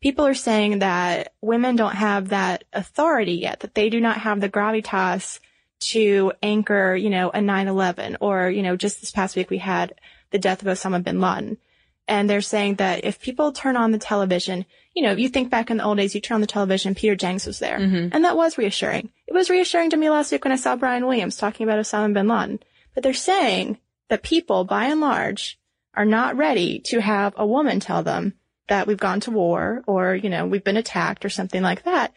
People 0.00 0.26
are 0.26 0.34
saying 0.34 0.80
that 0.80 1.32
women 1.40 1.76
don't 1.76 1.94
have 1.94 2.28
that 2.28 2.64
authority 2.72 3.34
yet. 3.34 3.60
That 3.60 3.74
they 3.74 3.88
do 3.88 4.00
not 4.00 4.18
have 4.18 4.40
the 4.40 4.50
gravitas 4.50 5.40
to 5.80 6.32
anchor, 6.42 6.94
you 6.94 7.10
know, 7.10 7.30
a 7.30 7.38
9-11 7.38 8.16
or, 8.20 8.48
you 8.50 8.62
know, 8.62 8.76
just 8.76 9.00
this 9.00 9.10
past 9.10 9.36
week 9.36 9.50
we 9.50 9.58
had 9.58 9.94
the 10.30 10.38
death 10.38 10.62
of 10.62 10.68
Osama 10.68 11.02
bin 11.02 11.20
Laden. 11.20 11.58
And 12.06 12.28
they're 12.28 12.42
saying 12.42 12.76
that 12.76 13.04
if 13.04 13.20
people 13.20 13.52
turn 13.52 13.76
on 13.76 13.90
the 13.90 13.98
television, 13.98 14.66
you 14.94 15.02
know, 15.02 15.12
you 15.12 15.28
think 15.28 15.50
back 15.50 15.70
in 15.70 15.78
the 15.78 15.84
old 15.84 15.96
days, 15.96 16.14
you 16.14 16.20
turn 16.20 16.36
on 16.36 16.40
the 16.42 16.46
television, 16.46 16.94
Peter 16.94 17.16
Jennings 17.16 17.46
was 17.46 17.58
there. 17.58 17.78
Mm-hmm. 17.78 18.08
And 18.12 18.24
that 18.24 18.36
was 18.36 18.58
reassuring. 18.58 19.10
It 19.26 19.32
was 19.32 19.48
reassuring 19.48 19.90
to 19.90 19.96
me 19.96 20.10
last 20.10 20.30
week 20.30 20.44
when 20.44 20.52
I 20.52 20.56
saw 20.56 20.76
Brian 20.76 21.06
Williams 21.06 21.36
talking 21.36 21.66
about 21.66 21.78
Osama 21.78 22.12
bin 22.12 22.28
Laden. 22.28 22.60
But 22.94 23.02
they're 23.02 23.14
saying 23.14 23.78
that 24.08 24.22
people, 24.22 24.64
by 24.64 24.86
and 24.86 25.00
large, 25.00 25.58
are 25.94 26.04
not 26.04 26.36
ready 26.36 26.80
to 26.80 27.00
have 27.00 27.34
a 27.36 27.46
woman 27.46 27.80
tell 27.80 28.02
them 28.02 28.34
that 28.68 28.86
we've 28.86 28.98
gone 28.98 29.20
to 29.20 29.30
war 29.30 29.82
or, 29.86 30.14
you 30.14 30.30
know, 30.30 30.46
we've 30.46 30.64
been 30.64 30.76
attacked 30.76 31.24
or 31.24 31.28
something 31.28 31.62
like 31.62 31.84
that. 31.84 32.12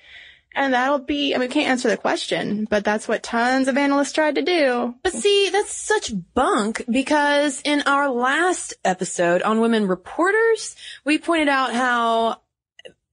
And 0.56 0.74
that'll 0.74 1.00
be, 1.00 1.36
I 1.36 1.38
mean, 1.38 1.50
we 1.50 1.54
can't 1.54 1.70
answer 1.70 1.88
the 1.88 1.98
question, 1.98 2.66
but 2.68 2.84
that's 2.84 3.08
what 3.08 3.22
tons 3.22 3.68
of 3.68 3.78
analysts 3.78 4.14
tried 4.14 4.36
to 4.36 4.42
do. 4.42 4.96
But 5.04 5.14
see, 5.14 5.50
that's 5.52 5.72
such 5.72 6.12
bunk 6.34 6.84
because 6.90 7.62
in 7.64 7.84
our 7.86 8.10
last 8.10 8.74
episode 8.84 9.44
on 9.44 9.62
women 9.62 9.88
reporters, 9.88 10.76
we 11.06 11.20
pointed 11.20 11.50
out 11.50 11.74
how 11.74 12.42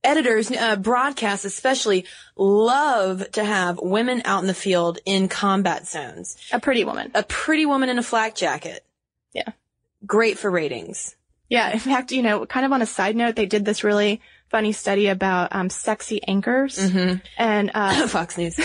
editors, 0.05 0.51
uh, 0.51 0.77
broadcasts 0.77 1.45
especially, 1.45 2.05
love 2.37 3.31
to 3.33 3.45
have 3.45 3.79
women 3.81 4.23
out 4.25 4.43
in 4.43 4.47
the 4.47 4.55
field 4.55 4.99
in 5.05 5.29
combat 5.29 5.89
zones. 5.89 6.37
A 6.53 6.61
pretty 6.61 6.85
woman. 6.85 7.11
A 7.15 7.23
pretty 7.23 7.67
woman 7.67 7.89
in 7.89 7.99
a 7.99 8.03
flak 8.03 8.35
jacket. 8.35 8.85
Yeah. 9.33 9.51
Great 10.07 10.39
for 10.39 10.51
ratings. 10.51 11.17
Yeah. 11.49 11.73
In 11.73 11.79
fact, 11.79 12.13
you 12.13 12.23
know, 12.23 12.47
kind 12.47 12.67
of 12.67 12.73
on 12.73 12.83
a 12.83 12.87
side 12.87 13.17
note, 13.17 13.37
they 13.37 13.47
did 13.47 13.65
this 13.65 13.85
really 13.85 14.21
funny 14.51 14.73
study 14.73 15.09
about, 15.09 15.55
um, 15.55 15.71
sexy 15.71 16.23
anchors. 16.23 16.79
And, 17.37 17.71
uh, 17.75 18.07
Fox 18.09 18.39
News. 18.39 18.59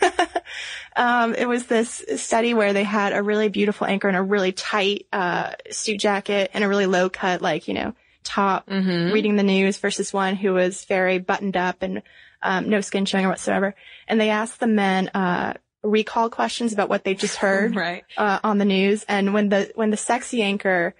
um, 0.96 1.34
it 1.34 1.46
was 1.46 1.66
this 1.66 2.04
study 2.16 2.54
where 2.54 2.72
they 2.72 2.84
had 2.84 3.12
a 3.12 3.22
really 3.22 3.48
beautiful 3.48 3.86
anchor 3.86 4.08
in 4.08 4.14
a 4.14 4.22
really 4.22 4.52
tight, 4.52 5.06
uh, 5.12 5.52
suit 5.70 5.98
jacket 5.98 6.50
and 6.54 6.62
a 6.62 6.68
really 6.68 6.86
low 6.86 7.08
cut, 7.10 7.42
like, 7.42 7.68
you 7.68 7.74
know, 7.74 7.94
top 8.24 8.68
reading 8.68 9.36
the 9.36 9.42
news 9.42 9.76
versus 9.78 10.12
one 10.12 10.36
who 10.36 10.52
was 10.52 10.84
very 10.84 11.18
buttoned 11.18 11.56
up 11.56 11.82
and, 11.82 12.02
um, 12.42 12.68
no 12.68 12.80
skin 12.80 13.04
showing 13.04 13.26
or 13.26 13.28
whatsoever. 13.28 13.74
And 14.08 14.20
they 14.20 14.30
asked 14.30 14.60
the 14.60 14.66
men, 14.66 15.08
uh, 15.08 15.54
recall 15.82 16.30
questions 16.30 16.72
about 16.72 16.88
what 16.88 17.04
they 17.04 17.14
just 17.14 17.36
heard. 17.36 17.74
Right. 17.80 18.04
uh, 18.16 18.38
on 18.44 18.58
the 18.58 18.64
news, 18.64 19.04
and 19.08 19.32
when 19.32 19.48
the 19.48 19.70
when 19.74 19.90
the 19.90 19.96
sexy 19.96 20.42
anchor 20.42 20.94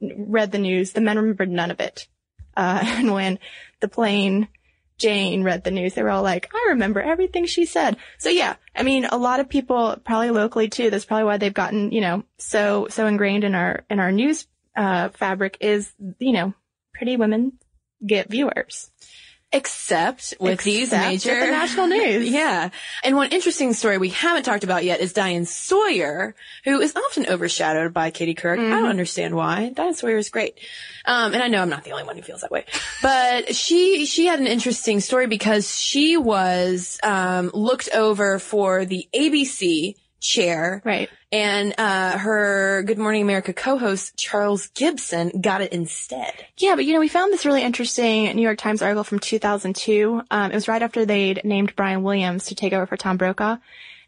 read 0.00 0.52
the 0.52 0.58
news, 0.58 0.92
the 0.92 1.00
men 1.00 1.16
remembered 1.16 1.50
none 1.50 1.70
of 1.70 1.80
it. 1.80 2.06
Uh, 2.56 2.80
and 2.84 3.12
when 3.12 3.38
the 3.80 3.88
plain 3.88 4.48
Jane 4.98 5.42
read 5.42 5.64
the 5.64 5.70
news, 5.70 5.94
they 5.94 6.02
were 6.02 6.10
all 6.10 6.22
like, 6.22 6.50
"I 6.54 6.66
remember 6.70 7.00
everything 7.00 7.46
she 7.46 7.66
said." 7.66 7.96
So 8.18 8.28
yeah, 8.28 8.56
I 8.76 8.82
mean, 8.82 9.06
a 9.06 9.16
lot 9.16 9.40
of 9.40 9.48
people, 9.48 9.96
probably 10.04 10.30
locally 10.30 10.68
too. 10.68 10.90
That's 10.90 11.06
probably 11.06 11.24
why 11.24 11.38
they've 11.38 11.54
gotten 11.54 11.90
you 11.90 12.00
know 12.00 12.24
so 12.38 12.86
so 12.90 13.06
ingrained 13.06 13.44
in 13.44 13.54
our 13.54 13.84
in 13.90 13.98
our 13.98 14.12
news 14.12 14.46
uh, 14.76 15.08
fabric 15.08 15.56
is 15.60 15.92
you 16.18 16.32
know 16.32 16.54
pretty 17.00 17.16
women 17.16 17.52
get 18.06 18.28
viewers. 18.28 18.90
Except 19.52 20.34
with 20.38 20.62
these 20.62 20.92
major 20.92 21.34
the 21.40 21.50
national 21.50 21.88
news. 21.88 22.28
yeah. 22.30 22.70
And 23.02 23.16
one 23.16 23.30
interesting 23.32 23.72
story 23.72 23.98
we 23.98 24.10
haven't 24.10 24.44
talked 24.44 24.62
about 24.62 24.84
yet 24.84 25.00
is 25.00 25.12
Diane 25.12 25.44
Sawyer, 25.44 26.36
who 26.64 26.78
is 26.80 26.94
often 26.94 27.26
overshadowed 27.26 27.92
by 27.92 28.10
Katie 28.10 28.36
Couric. 28.36 28.58
I 28.58 28.62
Mm-hmm. 28.62 28.70
don't 28.70 28.88
understand 28.90 29.34
why. 29.34 29.70
Diane 29.74 29.94
Sawyer 29.94 30.18
is 30.18 30.28
great. 30.28 30.60
Um, 31.04 31.34
and 31.34 31.42
I 31.42 31.48
know 31.48 31.62
I'm 31.62 31.68
not 31.68 31.82
the 31.82 31.90
only 31.90 32.04
one 32.04 32.14
who 32.14 32.22
feels 32.22 32.42
that 32.42 32.52
way, 32.52 32.64
but 33.02 33.56
she, 33.56 34.06
she 34.06 34.26
had 34.26 34.38
an 34.38 34.46
interesting 34.46 35.00
story 35.00 35.26
because 35.26 35.74
she 35.76 36.16
was, 36.16 37.00
um, 37.02 37.50
looked 37.52 37.88
over 37.92 38.38
for 38.38 38.84
the 38.84 39.08
ABC 39.12 39.96
chair. 40.20 40.82
Right. 40.84 41.08
And, 41.32 41.74
uh, 41.78 42.18
her 42.18 42.82
Good 42.82 42.98
Morning 42.98 43.22
America 43.22 43.52
co-host, 43.52 44.16
Charles 44.16 44.68
Gibson, 44.68 45.40
got 45.40 45.60
it 45.60 45.72
instead. 45.72 46.32
Yeah, 46.58 46.76
but 46.76 46.84
you 46.84 46.92
know, 46.92 47.00
we 47.00 47.08
found 47.08 47.32
this 47.32 47.46
really 47.46 47.62
interesting 47.62 48.24
New 48.34 48.42
York 48.42 48.58
Times 48.58 48.82
article 48.82 49.04
from 49.04 49.18
2002. 49.18 50.22
Um, 50.30 50.50
it 50.50 50.54
was 50.54 50.68
right 50.68 50.82
after 50.82 51.04
they'd 51.04 51.42
named 51.44 51.74
Brian 51.76 52.02
Williams 52.02 52.46
to 52.46 52.54
take 52.54 52.72
over 52.72 52.86
for 52.86 52.96
Tom 52.96 53.16
Brokaw. 53.16 53.56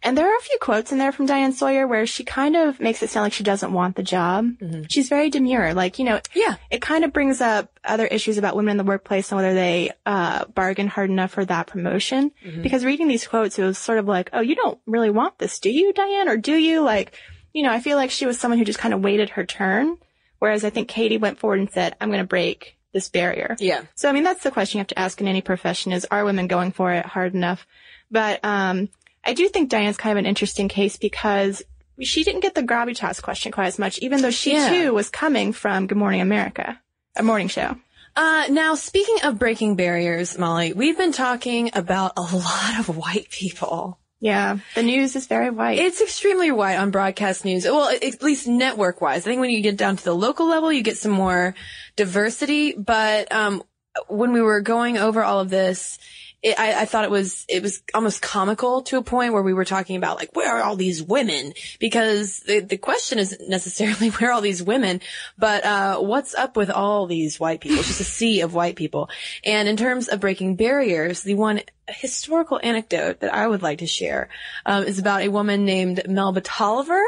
And 0.03 0.19
there 0.19 0.27
are 0.33 0.37
a 0.37 0.41
few 0.43 0.59
quotes 0.61 0.91
in 0.93 0.99
there 0.99 1.13
from 1.13 1.27
Diane 1.27 1.53
Sawyer 1.53 1.87
where 1.87 2.07
she 2.07 2.25
kind 2.25 2.57
of 2.57 2.81
makes 2.81 3.03
it 3.03 3.11
sound 3.11 3.25
like 3.25 3.33
she 3.33 3.45
doesn't 3.45 3.73
want 3.73 3.95
the 3.97 4.03
job. 4.03 4.51
She's 4.89 5.09
very 5.09 5.31
demure. 5.31 5.75
Like, 5.75 5.99
you 5.99 6.05
know, 6.05 6.21
Yeah. 6.35 6.57
it 6.71 6.83
kind 6.83 7.05
of 7.05 7.13
brings 7.13 7.41
up 7.41 7.71
other 7.85 8.07
issues 8.07 8.37
about 8.39 8.57
women 8.57 8.73
in 8.73 8.77
the 8.79 8.85
workplace 8.85 9.31
and 9.31 9.37
whether 9.41 9.55
they, 9.55 9.93
uh, 10.05 10.47
bargain 10.47 10.89
hard 10.89 11.11
enough 11.11 11.31
for 11.33 11.45
that 11.45 11.69
promotion. 11.69 12.33
Because 12.63 12.85
reading 12.85 13.07
these 13.09 13.27
quotes, 13.27 13.59
it 13.59 13.65
was 13.65 13.79
sort 13.79 13.99
of 13.99 14.07
like, 14.09 14.31
oh, 14.33 14.41
you 14.41 14.55
don't 14.57 14.79
really 14.87 15.11
want 15.11 15.39
this, 15.39 15.61
do 15.61 15.71
you, 15.71 15.93
Diane? 15.93 16.29
Or 16.29 16.37
do 16.37 16.55
you? 16.57 16.81
Like, 16.83 17.13
you 17.53 17.63
know, 17.63 17.71
I 17.71 17.81
feel 17.81 17.97
like 17.97 18.11
she 18.11 18.27
was 18.27 18.39
someone 18.41 18.59
who 18.59 18.65
just 18.65 18.79
kind 18.81 18.95
of 18.95 19.01
waited 19.03 19.31
her 19.31 19.45
turn. 19.47 19.99
Whereas 20.39 20.65
I 20.65 20.71
think 20.71 20.89
Katie 20.89 21.19
went 21.19 21.39
forward 21.39 21.61
and 21.61 21.71
said, 21.71 21.95
I'm 22.01 22.09
going 22.09 22.19
to 22.23 22.27
break 22.27 22.77
this 22.93 23.09
barrier. 23.09 23.57
Yeah. 23.61 23.83
So, 23.95 24.09
I 24.09 24.13
mean, 24.13 24.25
that's 24.25 24.43
the 24.43 24.51
question 24.51 24.79
you 24.79 24.81
have 24.81 24.89
to 24.89 24.99
ask 24.99 25.21
in 25.21 25.29
any 25.29 25.41
profession 25.41 25.93
is, 25.93 26.05
are 26.11 26.25
women 26.25 26.49
going 26.49 26.73
for 26.73 26.93
it 26.93 27.07
hard 27.07 27.33
enough? 27.35 27.65
But, 28.11 28.41
um, 28.45 28.89
I 29.25 29.35
do 29.35 29.49
think 29.49 29.71
Diane's 29.71 29.97
kind 29.97 30.13
of 30.19 30.19
an 30.23 30.27
interesting 30.29 30.69
case 30.69 30.97
because 30.97 31.63
she 32.01 32.25
didn't 32.25 32.41
get 32.41 32.55
the 32.55 32.63
gravitas 32.63 33.23
question 33.23 33.53
quite 33.53 33.67
as 33.67 33.79
much, 33.79 33.99
even 33.99 34.23
though 34.23 34.31
she 34.31 34.53
Yeah. 34.55 34.69
too 34.69 34.93
was 34.95 35.09
coming 35.11 35.53
from 35.53 35.87
Good 35.87 35.99
Morning 35.99 36.21
America, 36.21 36.81
a 37.17 37.23
morning 37.23 37.49
show. 37.49 37.77
Uh, 38.17 38.45
now, 38.51 38.75
speaking 38.75 39.17
of 39.23 39.39
breaking 39.39 39.77
barriers, 39.77 40.37
Molly, 40.37 40.73
we've 40.73 40.99
been 40.99 41.13
talking 41.13 41.71
about 41.75 42.13
a 42.17 42.21
lot 42.37 42.79
of 42.81 42.97
white 42.97 43.31
people. 43.31 43.99
Yeah. 44.21 44.59
The 44.77 44.83
news 44.85 45.17
is 45.17 45.27
very 45.27 45.51
white. 45.51 45.79
It's 45.79 46.01
extremely 46.01 46.51
white 46.53 46.77
on 46.77 46.91
broadcast 46.91 47.45
news. 47.45 47.65
Well, 47.65 47.89
at 47.89 48.23
least 48.23 48.47
network 48.47 49.01
wise. 49.01 49.23
I 49.27 49.31
think 49.31 49.41
when 49.41 49.51
you 49.51 49.61
get 49.63 49.77
down 49.77 49.97
to 49.97 50.05
the 50.05 50.15
local 50.15 50.47
level, 50.47 50.73
you 50.73 50.83
get 50.83 50.97
some 50.99 51.11
more 51.13 51.55
diversity. 51.97 52.73
But, 52.75 53.33
um, 53.33 53.63
when 54.09 54.33
we 54.33 54.41
were 54.41 54.61
going 54.61 54.97
over 54.97 55.23
all 55.25 55.41
of 55.41 55.51
this, 55.51 55.99
it, 56.43 56.59
I, 56.59 56.83
I 56.83 56.85
thought 56.87 57.05
it 57.05 57.11
was, 57.11 57.45
it 57.49 57.63
was 57.63 57.83
almost 57.95 58.21
comical 58.21 58.83
to 58.83 58.99
a 58.99 59.03
point 59.03 59.33
where 59.33 59.43
we 59.43 59.55
were 59.55 59.65
talking 59.65 59.97
about 59.97 60.17
like, 60.17 60.35
where 60.35 60.57
are 60.57 60.63
all 60.63 60.77
these 60.77 61.03
women? 61.03 61.53
Because 61.79 62.41
the, 62.41 62.61
the 62.61 62.79
question 62.79 63.19
isn't 63.19 63.49
necessarily 63.49 64.09
where 64.11 64.31
are 64.31 64.33
all 64.33 64.41
these 64.41 64.63
women, 64.63 65.01
but, 65.39 65.65
uh, 65.65 65.99
what's 65.99 66.35
up 66.35 66.57
with 66.57 66.71
all 66.71 67.07
these 67.07 67.39
white 67.39 67.61
people? 67.61 67.79
It's 67.79 67.89
just 67.89 68.01
a 68.01 68.05
sea 68.05 68.41
of 68.41 68.55
white 68.55 68.77
people. 68.77 69.09
And 69.45 69.69
in 69.69 69.77
terms 69.77 70.09
of 70.09 70.21
breaking 70.21 70.57
barriers, 70.57 71.23
the 71.23 71.35
one 71.35 71.61
historical 71.89 72.61
anecdote 72.63 73.21
that 73.21 73.33
I 73.33 73.47
would 73.47 73.63
like 73.63 73.79
to 73.79 73.87
share, 73.87 74.29
um, 74.67 74.85
is 74.85 74.99
about 74.99 75.23
a 75.23 75.29
woman 75.29 75.65
named 75.65 76.03
Melba 76.09 76.41
Tolliver. 76.41 77.03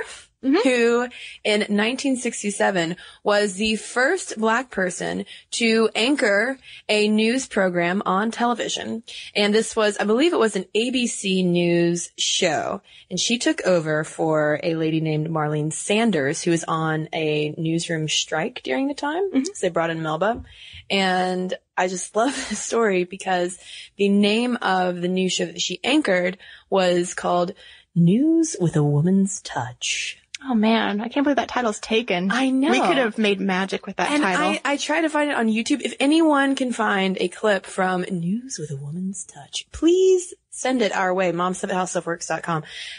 Mm-hmm. 0.44 0.68
Who 0.68 1.08
in 1.42 1.60
1967 1.60 2.96
was 3.22 3.54
the 3.54 3.76
first 3.76 4.38
black 4.38 4.70
person 4.70 5.24
to 5.52 5.88
anchor 5.94 6.58
a 6.88 7.08
news 7.08 7.46
program 7.46 8.02
on 8.04 8.30
television. 8.30 9.02
And 9.34 9.54
this 9.54 9.74
was, 9.74 9.96
I 9.96 10.04
believe 10.04 10.34
it 10.34 10.38
was 10.38 10.54
an 10.54 10.66
ABC 10.74 11.44
News 11.44 12.10
show. 12.18 12.82
And 13.10 13.18
she 13.18 13.38
took 13.38 13.64
over 13.66 14.04
for 14.04 14.60
a 14.62 14.74
lady 14.74 15.00
named 15.00 15.28
Marlene 15.28 15.72
Sanders, 15.72 16.42
who 16.42 16.50
was 16.50 16.64
on 16.64 17.08
a 17.14 17.54
newsroom 17.56 18.08
strike 18.08 18.62
during 18.62 18.88
the 18.88 18.94
time. 18.94 19.30
Mm-hmm. 19.30 19.44
So 19.44 19.52
they 19.62 19.70
brought 19.70 19.90
in 19.90 20.02
Melba. 20.02 20.42
And 20.90 21.54
I 21.76 21.88
just 21.88 22.14
love 22.16 22.34
this 22.48 22.60
story 22.60 23.04
because 23.04 23.58
the 23.96 24.08
name 24.08 24.58
of 24.60 25.00
the 25.00 25.08
news 25.08 25.32
show 25.32 25.46
that 25.46 25.60
she 25.60 25.80
anchored 25.82 26.38
was 26.70 27.14
called 27.14 27.52
News 27.94 28.56
with 28.60 28.76
a 28.76 28.82
Woman's 28.82 29.40
Touch. 29.40 30.18
Oh 30.46 30.54
man, 30.54 31.00
I 31.00 31.08
can't 31.08 31.24
believe 31.24 31.36
that 31.36 31.48
title's 31.48 31.80
taken. 31.80 32.30
I 32.30 32.50
know. 32.50 32.70
We 32.70 32.80
could 32.80 32.98
have 32.98 33.18
made 33.18 33.40
magic 33.40 33.86
with 33.86 33.96
that 33.96 34.10
And 34.10 34.22
title. 34.22 34.42
I, 34.42 34.60
I 34.64 34.76
try 34.76 35.00
to 35.00 35.08
find 35.08 35.30
it 35.30 35.36
on 35.36 35.48
YouTube. 35.48 35.80
If 35.82 35.94
anyone 36.00 36.54
can 36.54 36.72
find 36.72 37.16
a 37.20 37.28
clip 37.28 37.66
from 37.66 38.02
News 38.02 38.58
with 38.58 38.70
a 38.70 38.76
Woman's 38.76 39.24
Touch, 39.24 39.66
please 39.72 40.34
send 40.50 40.82
it 40.82 40.94
our 40.94 41.12
way, 41.12 41.32
moms 41.32 41.64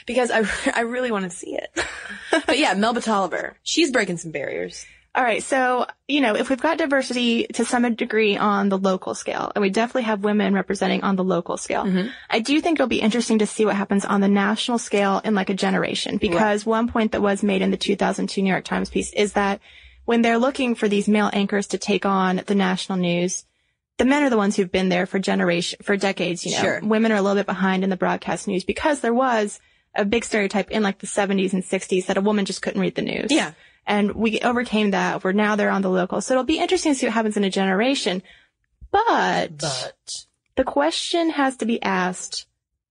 because 0.05 0.31
I, 0.31 0.43
I 0.75 0.81
really 0.81 1.11
want 1.11 1.23
to 1.23 1.29
see 1.29 1.55
it. 1.55 1.85
but 2.45 2.57
yeah, 2.57 2.73
Melba 2.73 3.01
Tolliver, 3.01 3.57
she's 3.63 3.91
breaking 3.91 4.17
some 4.17 4.31
barriers. 4.31 4.85
All 5.15 5.23
right. 5.23 5.41
So, 5.41 5.85
you 6.09 6.19
know, 6.19 6.35
if 6.35 6.49
we've 6.49 6.61
got 6.61 6.77
diversity 6.77 7.47
to 7.53 7.63
some 7.63 7.95
degree 7.95 8.35
on 8.35 8.67
the 8.67 8.77
local 8.77 9.15
scale, 9.15 9.49
and 9.55 9.61
we 9.61 9.69
definitely 9.69 10.03
have 10.03 10.25
women 10.25 10.53
representing 10.53 11.03
on 11.03 11.15
the 11.15 11.23
local 11.23 11.55
scale, 11.55 11.85
Mm-hmm. 11.85 12.09
I 12.29 12.39
do 12.39 12.59
think 12.59 12.77
it'll 12.77 12.87
be 12.87 12.99
interesting 12.99 13.39
to 13.39 13.47
see 13.47 13.65
what 13.65 13.75
happens 13.75 14.03
on 14.03 14.19
the 14.19 14.27
national 14.27 14.77
scale 14.77 15.21
in 15.23 15.33
like 15.33 15.49
a 15.49 15.53
generation. 15.53 16.17
Because 16.17 16.65
one 16.65 16.89
point 16.89 17.13
that 17.13 17.21
was 17.21 17.43
made 17.43 17.61
in 17.61 17.71
the 17.71 17.77
2002 17.77 18.41
New 18.41 18.49
York 18.49 18.65
Times 18.65 18.89
piece 18.89 19.13
is 19.13 19.33
that 19.33 19.61
when 20.03 20.21
they're 20.21 20.37
looking 20.37 20.75
for 20.75 20.89
these 20.89 21.07
male 21.07 21.29
anchors 21.31 21.67
to 21.67 21.77
take 21.77 22.05
on 22.05 22.41
the 22.45 22.55
national 22.55 22.97
news, 22.97 23.45
the 23.97 24.05
men 24.05 24.23
are 24.23 24.29
the 24.29 24.37
ones 24.37 24.55
who've 24.55 24.71
been 24.71 24.89
there 24.89 25.05
for 25.05 25.19
generation, 25.19 25.79
for 25.81 25.95
decades, 25.95 26.45
you 26.45 26.51
know. 26.51 26.61
Sure. 26.61 26.79
Women 26.83 27.11
are 27.11 27.17
a 27.17 27.21
little 27.21 27.37
bit 27.37 27.45
behind 27.45 27.83
in 27.83 27.89
the 27.89 27.97
broadcast 27.97 28.47
news 28.47 28.65
because 28.65 28.99
there 28.99 29.13
was 29.13 29.59
a 29.95 30.03
big 30.03 30.25
stereotype 30.25 30.71
in 30.71 30.83
like 30.83 30.99
the 30.99 31.07
70s 31.07 31.53
and 31.53 31.63
60s 31.63 32.07
that 32.07 32.17
a 32.17 32.21
woman 32.21 32.45
just 32.45 32.61
couldn't 32.61 32.81
read 32.81 32.95
the 32.95 33.01
news. 33.01 33.31
Yeah. 33.31 33.53
And 33.87 34.13
we 34.15 34.39
overcame 34.39 34.91
that. 34.91 35.23
We're 35.23 35.31
now 35.31 35.55
they're 35.55 35.69
on 35.69 35.81
the 35.83 35.89
local. 35.89 36.21
So 36.21 36.33
it'll 36.33 36.43
be 36.43 36.59
interesting 36.59 36.93
to 36.93 36.97
see 36.99 37.05
what 37.05 37.13
happens 37.13 37.37
in 37.37 37.43
a 37.43 37.49
generation. 37.49 38.23
But, 38.91 39.57
But 39.59 40.25
the 40.55 40.63
question 40.63 41.29
has 41.31 41.57
to 41.57 41.65
be 41.65 41.81
asked, 41.83 42.45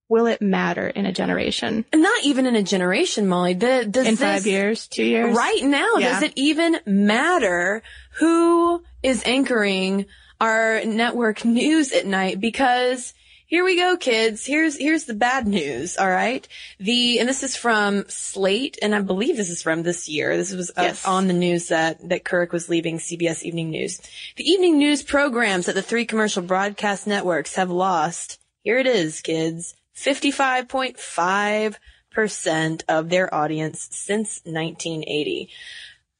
will 0.09 0.27
it 0.27 0.41
matter 0.43 0.87
in 0.87 1.07
a 1.07 1.13
generation? 1.13 1.85
not 1.95 2.25
even 2.25 2.47
in 2.47 2.55
a 2.57 2.63
generation, 2.63 3.27
Molly. 3.27 3.55
The, 3.55 3.87
does 3.91 4.07
In 4.07 4.13
this, 4.15 4.21
five 4.21 4.47
years, 4.47 4.87
two 4.87 5.03
years? 5.05 5.37
Right 5.37 5.63
now, 5.65 5.95
Yeah. 5.99 6.13
does 6.13 6.23
it 6.23 6.33
even 6.37 6.79
matter 6.87 7.83
who 8.19 8.83
is 9.03 9.23
anchoring 9.25 10.07
our 10.41 10.85
network 10.85 11.45
news 11.45 11.93
at 11.93 12.07
night? 12.07 12.39
Because 12.41 13.15
here 13.47 13.65
we 13.65 13.77
go, 13.77 13.97
kids. 13.97 14.45
Here's, 14.47 14.77
here's 14.77 15.05
the 15.05 15.15
bad 15.15 15.47
news. 15.47 15.97
All 15.97 16.11
right. 16.11 16.47
The, 16.81 17.21
and 17.21 17.29
this 17.29 17.43
is 17.43 17.57
from 17.57 18.05
Slate, 18.09 18.79
and 18.83 18.95
I 18.95 19.01
believe 19.01 19.37
this 19.37 19.51
is 19.51 19.63
from 19.63 19.83
this 19.83 20.09
year. 20.09 20.37
This 20.37 20.53
was 20.53 20.71
uh, 20.71 20.83
Yes. 20.83 21.07
on 21.07 21.27
the 21.29 21.35
news 21.35 21.69
that, 21.69 22.09
that 22.09 22.25
Couric 22.25 22.53
was 22.53 22.69
leaving 22.69 22.99
CBS 22.99 23.43
Evening 23.43 23.71
News. 23.71 24.01
The 24.37 24.49
evening 24.51 24.79
news 24.79 25.03
programs 25.03 25.69
at 25.69 25.75
the 25.75 25.83
three 25.83 26.07
commercial 26.07 26.43
broadcast 26.43 27.07
networks 27.07 27.55
have 27.57 27.71
lost, 27.71 28.41
here 28.63 28.79
it 28.79 28.87
is, 28.87 29.21
kids, 29.21 29.75
55.5% 29.97 32.83
of 32.89 33.11
their 33.11 33.33
audience 33.35 33.89
since 33.93 34.41
1980. 34.45 35.51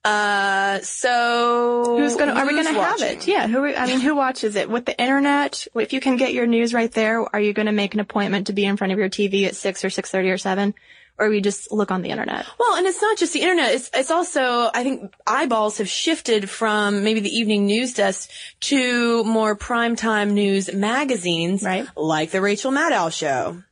Uh, 0.05 0.81
so 0.81 1.97
Who's 1.99 2.17
gonna, 2.17 2.33
are 2.33 2.47
we 2.47 2.55
gonna 2.55 2.75
have 2.79 3.01
it? 3.01 3.27
Yeah, 3.27 3.47
who, 3.49 3.65
I 3.65 3.87
mean, 3.87 4.01
who 4.01 4.15
watches 4.15 4.55
it? 4.55 4.69
With 4.69 4.85
the 4.85 5.01
internet, 5.01 5.67
if 5.75 5.95
you 5.95 6.01
can 6.01 6.17
get 6.17 6.35
your 6.35 6.47
news 6.47 6.75
right 6.75 6.93
there, 6.93 7.23
are 7.35 7.41
you 7.41 7.55
gonna 7.55 7.73
make 7.73 7.95
an 7.95 8.01
appointment 8.01 8.49
to 8.49 8.53
be 8.53 8.67
in 8.67 8.77
front 8.77 8.93
of 8.93 8.99
your 8.99 9.09
TV 9.09 9.47
at 9.47 9.57
6 9.57 9.85
or 9.85 9.89
6.30 9.89 10.33
or 10.33 10.39
7? 10.39 10.75
Or 11.17 11.31
we 11.31 11.41
just 11.41 11.71
look 11.71 11.91
on 11.93 12.03
the 12.03 12.11
internet? 12.11 12.45
Well, 12.59 12.75
and 12.77 12.87
it's 12.87 13.01
not 13.01 13.17
just 13.17 13.33
the 13.33 13.41
internet. 13.41 13.73
It's 13.73 13.89
it's 13.95 14.11
also 14.11 14.69
I 14.75 14.83
think 14.83 15.15
eyeballs 15.25 15.79
have 15.79 15.89
shifted 15.89 16.51
from 16.51 17.05
maybe 17.05 17.21
the 17.21 17.31
evening 17.31 17.67
news 17.67 17.95
desk 17.95 18.31
to 18.63 19.23
more 19.23 19.57
primetime 19.57 20.33
news 20.33 20.75
magazines, 20.75 21.63
Right. 21.63 21.87
Like 21.97 22.33
the 22.33 22.41
Rachel 22.41 22.73
Maddow 22.73 23.13
show 23.17 23.63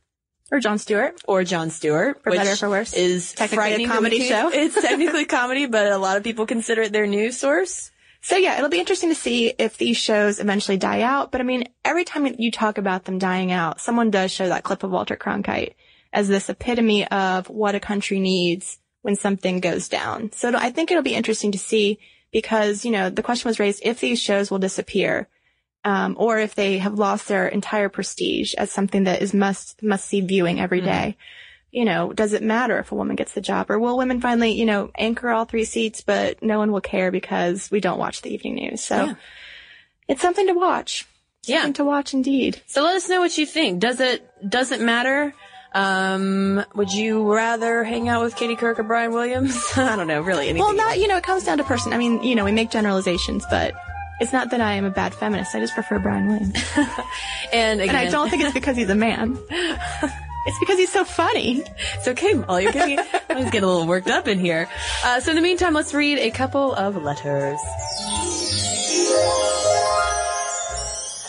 Or 0.51 0.59
Jon 0.59 0.77
Stewart? 0.77 1.19
or 1.25 1.43
Jon 1.43 1.69
Stewart, 1.69 2.21
For 2.23 2.29
which 2.29 2.39
better 2.39 2.51
or 2.51 2.55
for 2.55 2.69
worse. 2.69 2.93
is 2.93 3.33
Technically 3.33 3.85
a 3.85 3.87
comedy 3.87 4.27
show. 4.27 4.49
It's 4.53 4.79
technically 4.79 5.25
comedy, 5.25 5.65
but 5.65 5.91
a 5.91 5.97
lot 5.97 6.17
of 6.17 6.23
people 6.23 6.45
consider 6.45 6.83
it 6.83 6.91
their 6.91 7.07
news 7.07 7.37
source. 7.37 7.91
So 8.21 8.37
yeah, 8.37 8.57
it'll 8.57 8.69
be 8.69 8.79
interesting 8.79 9.09
to 9.09 9.15
see 9.15 9.53
if 9.57 9.77
these 9.77 9.97
shows 9.97 10.39
eventually 10.39 10.77
die 10.77 11.01
out. 11.01 11.31
But 11.31 11.41
I 11.41 11.43
mean, 11.43 11.65
every 11.83 12.05
time 12.05 12.25
you 12.37 12.51
talk 12.51 12.77
about 12.77 13.03
them 13.05 13.17
dying 13.19 13.51
out, 13.51 13.81
someone 13.81 14.11
does 14.11 14.31
show 14.31 14.47
that 14.47 14.63
clip 14.63 14.83
of 14.83 14.91
Walter 14.91 15.17
Cronkite 15.17 15.73
as 16.13 16.27
this 16.27 16.49
epitome 16.49 17.05
of 17.07 17.49
what 17.49 17.75
a 17.75 17.79
country 17.79 18.19
needs 18.19 18.77
when 19.01 19.15
something 19.15 19.59
goes 19.59 19.89
down. 19.89 20.31
So 20.31 20.55
I 20.55 20.69
think 20.69 20.89
it'll 20.89 21.03
be 21.03 21.15
interesting 21.15 21.51
to 21.51 21.57
see 21.57 21.99
because, 22.31 22.85
you 22.85 22.91
know, 22.91 23.09
the 23.09 23.23
question 23.23 23.49
was 23.49 23.59
raised 23.59 23.81
if 23.83 23.99
these 23.99 24.21
shows 24.21 24.49
will 24.49 24.59
disappear. 24.59 25.27
Um, 25.85 26.15
or 26.17 26.39
if 26.39 26.55
they 26.55 26.77
have 26.77 26.93
lost 26.97 27.27
their 27.27 27.47
entire 27.47 27.89
prestige 27.89 28.53
as 28.57 28.71
something 28.71 29.03
that 29.03 29.21
is 29.21 29.33
must, 29.33 29.83
must 29.83 30.05
see 30.05 30.21
viewing 30.21 30.59
every 30.61 30.79
day. 30.79 31.17
You 31.71 31.83
know, 31.85 32.13
does 32.13 32.33
it 32.33 32.41
matter 32.43 32.77
if 32.79 32.91
a 32.91 32.95
woman 32.95 33.15
gets 33.17 33.33
the 33.33 33.41
job 33.41 33.69
or 33.69 33.77
will 33.79 33.97
women 33.97 34.21
finally, 34.21 34.51
you 34.51 34.65
know, 34.65 34.91
anchor 34.95 35.29
all 35.29 35.45
three 35.45 35.65
seats, 35.65 36.01
but 36.01 36.41
no 36.41 36.57
one 36.59 36.71
will 36.71 36.81
care 36.81 37.11
because 37.11 37.69
we 37.71 37.79
don't 37.81 37.97
watch 37.99 38.21
the 38.21 38.33
evening 38.33 38.55
news. 38.55 38.81
So 38.83 38.95
Yeah. 39.05 39.13
it's 40.07 40.21
something 40.21 40.47
to 40.47 40.53
watch. 40.53 41.05
Yeah. 41.45 41.69
To 41.71 41.83
watch 41.83 42.13
indeed. 42.13 42.61
So 42.67 42.83
let 42.83 42.95
us 42.95 43.09
know 43.09 43.19
what 43.19 43.37
you 43.37 43.45
think. 43.45 43.79
Does 43.81 43.99
it 43.99 44.25
does 44.47 44.71
it 44.71 44.79
matter? 44.79 45.33
Um, 45.73 46.63
would 46.75 46.93
you 46.93 47.33
rather 47.33 47.83
hang 47.83 48.07
out 48.07 48.23
with 48.23 48.35
Katie 48.35 48.55
Couric 48.55 48.77
or 48.79 48.83
Brian 48.83 49.11
Williams? 49.11 49.57
I 49.75 49.95
don't 49.95 50.07
know, 50.07 50.21
really. 50.21 50.47
Anything. 50.49 50.63
Well, 50.63 50.75
not, 50.75 50.99
you 50.99 51.07
know, 51.07 51.17
it 51.17 51.23
comes 51.23 51.43
down 51.43 51.57
to 51.57 51.63
person. 51.63 51.91
I 51.91 51.97
mean, 51.97 52.23
you 52.23 52.35
know, 52.35 52.45
we 52.45 52.51
make 52.51 52.69
generalizations, 52.69 53.43
but 53.49 53.73
it's 54.19 54.33
not 54.33 54.51
that 54.51 54.61
I 54.61 54.73
am 54.73 54.85
a 54.85 54.91
bad 54.91 55.13
feminist. 55.13 55.55
I 55.55 55.59
just 55.59 55.73
prefer 55.73 55.99
Brian 55.99 56.27
Williams. 56.27 56.55
and 57.53 57.81
again, 57.81 57.95
And 57.95 57.97
I 57.97 58.09
don't 58.09 58.29
think 58.29 58.43
it's 58.43 58.53
because 58.53 58.77
he's 58.77 58.89
a 58.89 58.95
man. 58.95 59.37
It's 60.45 60.59
because 60.59 60.77
he's 60.77 60.91
so 60.91 61.05
funny. 61.05 61.63
It's 61.95 62.05
okay, 62.05 62.33
Molly. 62.33 62.63
You're 62.63 62.73
getting, 62.73 62.97
was 62.97 63.45
getting 63.45 63.63
a 63.63 63.67
little 63.67 63.87
worked 63.87 64.09
up 64.09 64.27
in 64.27 64.39
here. 64.39 64.67
Uh, 65.05 65.21
so 65.21 65.31
in 65.31 65.37
the 65.37 65.41
meantime, 65.41 65.73
let's 65.73 65.93
read 65.93 66.17
a 66.19 66.31
couple 66.31 66.73
of 66.73 67.01
letters. 67.01 67.59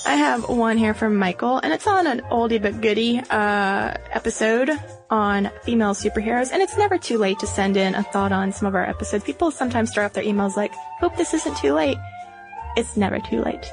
I 0.07 0.17
have 0.17 0.49
one 0.49 0.77
here 0.79 0.95
from 0.95 1.17
Michael, 1.17 1.59
and 1.59 1.73
it's 1.73 1.87
on 1.87 2.09
an 2.09 2.23
oldie 2.31 2.61
but 2.61 2.81
goodie 2.81 3.19
uh, 3.19 3.95
episode 4.11 4.71
on 5.11 5.51
female 5.63 5.95
superheroes. 5.95 6.51
And 6.53 6.61
it's 6.61 6.77
never 6.77 6.99
too 6.99 7.19
late 7.19 7.39
to 7.39 7.47
send 7.47 7.77
in 7.77 7.95
a 7.95 8.03
thought 8.03 8.33
on 8.33 8.53
some 8.53 8.67
of 8.67 8.75
our 8.75 8.85
episodes. 8.85 9.23
People 9.23 9.53
sometimes 9.53 9.91
start 9.91 10.07
off 10.07 10.13
their 10.13 10.25
emails 10.25 10.57
like, 10.57 10.75
"Hope 10.99 11.17
this 11.17 11.35
isn't 11.35 11.57
too 11.57 11.73
late." 11.73 11.99
It's 12.77 12.97
never 12.97 13.19
too 13.21 13.41
late. 13.43 13.71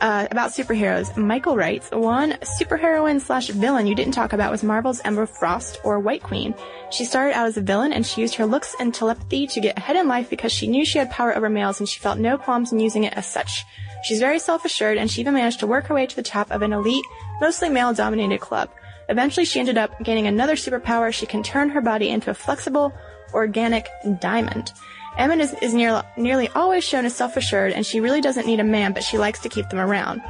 Uh, 0.00 0.26
about 0.30 0.50
superheroes, 0.50 1.16
Michael 1.16 1.56
writes, 1.56 1.88
one 1.90 2.32
superheroine 2.58 3.20
slash 3.20 3.48
villain 3.48 3.86
you 3.86 3.94
didn't 3.94 4.12
talk 4.12 4.32
about 4.32 4.50
was 4.50 4.62
Marvel's 4.62 5.00
Emma 5.04 5.26
Frost 5.26 5.78
or 5.84 5.98
White 6.00 6.22
Queen. 6.22 6.54
She 6.90 7.04
started 7.04 7.34
out 7.34 7.46
as 7.46 7.56
a 7.56 7.62
villain 7.62 7.92
and 7.92 8.04
she 8.04 8.20
used 8.20 8.34
her 8.34 8.44
looks 8.44 8.74
and 8.78 8.92
telepathy 8.92 9.46
to 9.46 9.60
get 9.60 9.78
ahead 9.78 9.96
in 9.96 10.08
life 10.08 10.28
because 10.28 10.52
she 10.52 10.66
knew 10.66 10.84
she 10.84 10.98
had 10.98 11.10
power 11.10 11.34
over 11.34 11.48
males 11.48 11.78
and 11.78 11.88
she 11.88 12.00
felt 12.00 12.18
no 12.18 12.36
qualms 12.36 12.72
in 12.72 12.80
using 12.80 13.04
it 13.04 13.14
as 13.14 13.26
such. 13.26 13.64
She's 14.02 14.20
very 14.20 14.38
self-assured 14.38 14.98
and 14.98 15.10
she 15.10 15.20
even 15.22 15.32
managed 15.32 15.60
to 15.60 15.66
work 15.66 15.86
her 15.86 15.94
way 15.94 16.06
to 16.06 16.16
the 16.16 16.22
top 16.22 16.50
of 16.50 16.60
an 16.60 16.72
elite, 16.74 17.06
mostly 17.40 17.70
male-dominated 17.70 18.40
club. 18.40 18.70
Eventually 19.08 19.46
she 19.46 19.60
ended 19.60 19.78
up 19.78 19.98
gaining 20.02 20.26
another 20.26 20.56
superpower. 20.56 21.14
She 21.14 21.24
can 21.24 21.42
turn 21.42 21.70
her 21.70 21.80
body 21.80 22.10
into 22.10 22.30
a 22.30 22.34
flexible, 22.34 22.92
organic 23.32 23.88
diamond. 24.20 24.72
Emmett 25.18 25.40
is, 25.40 25.54
is 25.62 25.74
near, 25.74 26.02
nearly 26.16 26.48
always 26.48 26.84
shown 26.84 27.04
as 27.04 27.14
self-assured 27.14 27.72
and 27.72 27.86
she 27.86 28.00
really 28.00 28.20
doesn't 28.20 28.46
need 28.46 28.60
a 28.60 28.64
man, 28.64 28.92
but 28.92 29.02
she 29.02 29.18
likes 29.18 29.40
to 29.40 29.48
keep 29.48 29.68
them 29.68 29.80
around. 29.80 30.22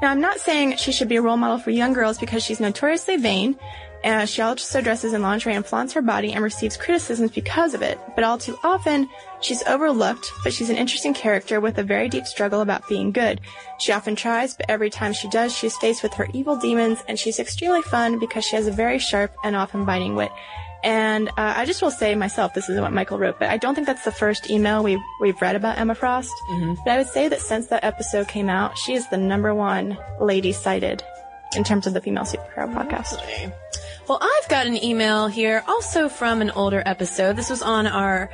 Now, 0.00 0.10
I'm 0.10 0.20
not 0.20 0.40
saying 0.40 0.76
she 0.76 0.90
should 0.90 1.08
be 1.08 1.16
a 1.16 1.22
role 1.22 1.36
model 1.36 1.58
for 1.58 1.70
young 1.70 1.92
girls 1.92 2.18
because 2.18 2.42
she's 2.42 2.58
notoriously 2.58 3.16
vain. 3.16 3.56
Uh, 4.02 4.24
she 4.24 4.42
also 4.42 4.80
dresses 4.80 5.12
in 5.12 5.22
lingerie 5.22 5.54
and 5.54 5.64
flaunts 5.64 5.92
her 5.92 6.02
body 6.02 6.32
and 6.32 6.42
receives 6.42 6.76
criticisms 6.76 7.30
because 7.30 7.72
of 7.72 7.82
it. 7.82 8.00
But 8.16 8.24
all 8.24 8.36
too 8.36 8.58
often, 8.64 9.08
she's 9.40 9.62
overlooked, 9.62 10.32
but 10.42 10.52
she's 10.52 10.70
an 10.70 10.76
interesting 10.76 11.14
character 11.14 11.60
with 11.60 11.78
a 11.78 11.84
very 11.84 12.08
deep 12.08 12.26
struggle 12.26 12.62
about 12.62 12.88
being 12.88 13.12
good. 13.12 13.40
She 13.78 13.92
often 13.92 14.16
tries, 14.16 14.56
but 14.56 14.66
every 14.68 14.90
time 14.90 15.12
she 15.12 15.28
does, 15.28 15.56
she's 15.56 15.76
faced 15.76 16.02
with 16.02 16.14
her 16.14 16.26
evil 16.32 16.56
demons, 16.56 16.98
and 17.06 17.16
she's 17.16 17.38
extremely 17.38 17.82
fun 17.82 18.18
because 18.18 18.44
she 18.44 18.56
has 18.56 18.66
a 18.66 18.72
very 18.72 18.98
sharp 18.98 19.32
and 19.44 19.54
often 19.54 19.84
biting 19.84 20.16
wit. 20.16 20.32
And 20.84 21.28
uh, 21.30 21.54
I 21.56 21.64
just 21.64 21.80
will 21.80 21.92
say 21.92 22.14
myself, 22.16 22.54
this 22.54 22.68
isn't 22.68 22.82
what 22.82 22.92
Michael 22.92 23.18
wrote, 23.18 23.38
but 23.38 23.48
I 23.48 23.56
don't 23.56 23.74
think 23.74 23.86
that's 23.86 24.04
the 24.04 24.10
first 24.12 24.50
email 24.50 24.82
we've 24.82 24.98
we've 25.20 25.40
read 25.40 25.54
about 25.54 25.78
Emma 25.78 25.94
Frost. 25.94 26.32
But 26.84 26.90
I 26.90 26.98
would 26.98 27.06
say 27.06 27.28
that 27.28 27.40
since 27.40 27.68
that 27.68 27.84
episode 27.84 28.26
came 28.28 28.48
out, 28.48 28.76
she 28.76 28.94
is 28.94 29.08
the 29.08 29.16
number 29.16 29.54
one 29.54 29.96
lady 30.20 30.52
cited 30.52 31.04
in 31.56 31.62
terms 31.64 31.86
of 31.86 31.94
the 31.94 32.00
female 32.00 32.24
superhero 32.24 32.72
podcast. 32.74 33.20
Well, 34.08 34.18
I've 34.20 34.48
got 34.48 34.66
an 34.66 34.82
email 34.82 35.28
here 35.28 35.62
also 35.68 36.08
from 36.08 36.42
an 36.42 36.50
older 36.50 36.82
episode. 36.84 37.36
This 37.36 37.48
was 37.48 37.62
on 37.62 37.86
our 37.86 38.30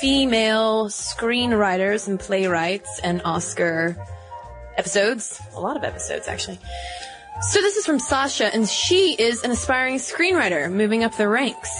female 0.00 0.86
screenwriters 0.86 2.08
and 2.08 2.18
playwrights 2.18 2.98
and 3.04 3.22
Oscar 3.24 3.96
episodes. 4.76 5.40
A 5.54 5.60
lot 5.60 5.76
of 5.76 5.84
episodes, 5.84 6.26
actually. 6.26 6.58
So 7.50 7.60
this 7.60 7.76
is 7.76 7.84
from 7.84 7.98
Sasha, 7.98 8.54
and 8.54 8.68
she 8.68 9.14
is 9.14 9.42
an 9.42 9.50
aspiring 9.50 9.96
screenwriter 9.96 10.72
moving 10.72 11.02
up 11.02 11.16
the 11.16 11.26
ranks. 11.26 11.70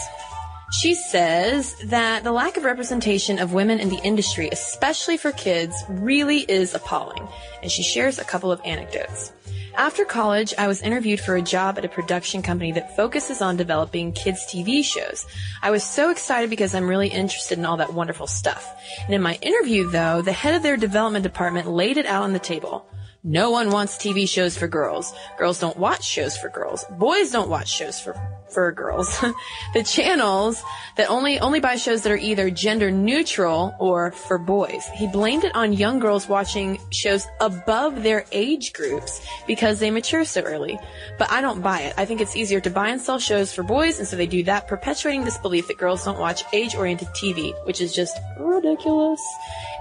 She 0.81 0.94
says 0.94 1.77
that 1.85 2.25
the 2.25 2.33
lack 2.33 2.57
of 2.57 2.64
representation 2.64 3.38
of 3.38 3.53
women 3.53 3.79
in 3.79 3.88
the 3.88 4.01
industry, 4.03 4.48
especially 4.51 5.16
for 5.16 5.31
kids, 5.31 5.75
really 5.88 6.40
is 6.40 6.75
appalling. 6.75 7.29
And 7.62 7.70
she 7.70 7.85
shares 7.85 8.18
a 8.18 8.25
couple 8.25 8.51
of 8.51 8.61
anecdotes. 8.64 9.33
After 9.77 10.05
college, 10.05 10.53
I 10.59 10.66
was 10.66 10.83
interviewed 10.83 11.20
for 11.20 11.37
a 11.37 11.42
job 11.42 11.79
at 11.79 11.85
a 11.85 11.88
production 11.88 12.42
company 12.42 12.72
that 12.72 12.96
focuses 12.96 13.40
on 13.40 13.57
developing 13.57 14.12
kids' 14.12 14.44
TV 14.44 14.85
shows. 14.85 15.27
I 15.62 15.70
was 15.70 15.85
so 15.85 16.11
excited 16.11 16.51
because 16.51 16.75
I'm 16.75 16.88
really 16.88 17.09
interested 17.09 17.57
in 17.57 17.64
all 17.64 17.77
that 17.77 17.94
wonderful 17.94 18.27
stuff. 18.27 18.68
And 19.05 19.14
in 19.14 19.22
my 19.22 19.38
interview, 19.40 19.88
though, 19.88 20.22
the 20.22 20.33
head 20.33 20.55
of 20.55 20.64
their 20.64 20.77
development 20.77 21.22
department 21.22 21.70
laid 21.70 21.98
it 21.98 22.07
out 22.07 22.25
on 22.25 22.33
the 22.33 22.40
table. 22.40 22.85
No 23.24 23.52
one 23.52 23.70
wants 23.70 23.98
TV 23.98 24.28
shows 24.28 24.58
for 24.58 24.66
girls. 24.66 25.14
Girls 25.38 25.61
don't 25.61 25.76
watch 25.76 26.02
shows 26.02 26.37
for 26.37 26.48
girls. 26.48 26.85
Boys 26.98 27.30
don't 27.30 27.48
watch 27.48 27.70
shows 27.70 28.00
for, 28.00 28.16
for 28.52 28.72
girls. 28.72 29.16
the 29.74 29.85
channels 29.85 30.61
that 30.96 31.08
only 31.08 31.38
only 31.38 31.61
buy 31.61 31.76
shows 31.76 32.02
that 32.02 32.11
are 32.11 32.16
either 32.16 32.50
gender 32.50 32.90
neutral 32.90 33.76
or 33.78 34.11
for 34.11 34.38
boys. 34.38 34.88
He 34.96 35.06
blamed 35.06 35.44
it 35.44 35.54
on 35.54 35.72
young 35.72 36.00
girls 36.00 36.28
watching 36.28 36.80
shows 36.90 37.24
above 37.40 38.02
their 38.02 38.24
age 38.32 38.72
groups 38.72 39.24
because 39.46 39.78
they 39.78 39.92
mature 39.92 40.24
so 40.24 40.40
early. 40.40 40.76
But 41.16 41.30
I 41.30 41.42
don't 41.42 41.62
buy 41.62 41.82
it. 41.82 41.94
I 41.96 42.06
think 42.06 42.20
it's 42.20 42.35
easier 42.35 42.58
to 42.58 42.70
buy 42.70 42.88
and 42.88 43.00
sell 43.00 43.20
shows 43.20 43.52
for 43.52 43.62
boys, 43.62 44.00
and 44.00 44.08
so 44.08 44.16
they 44.16 44.26
do 44.26 44.42
that, 44.44 44.66
perpetuating 44.66 45.22
this 45.22 45.38
belief 45.38 45.68
that 45.68 45.78
girls 45.78 46.04
don't 46.04 46.18
watch 46.18 46.42
age-oriented 46.52 47.06
TV, 47.11 47.54
which 47.66 47.80
is 47.80 47.94
just 47.94 48.18
ridiculous. 48.37 49.22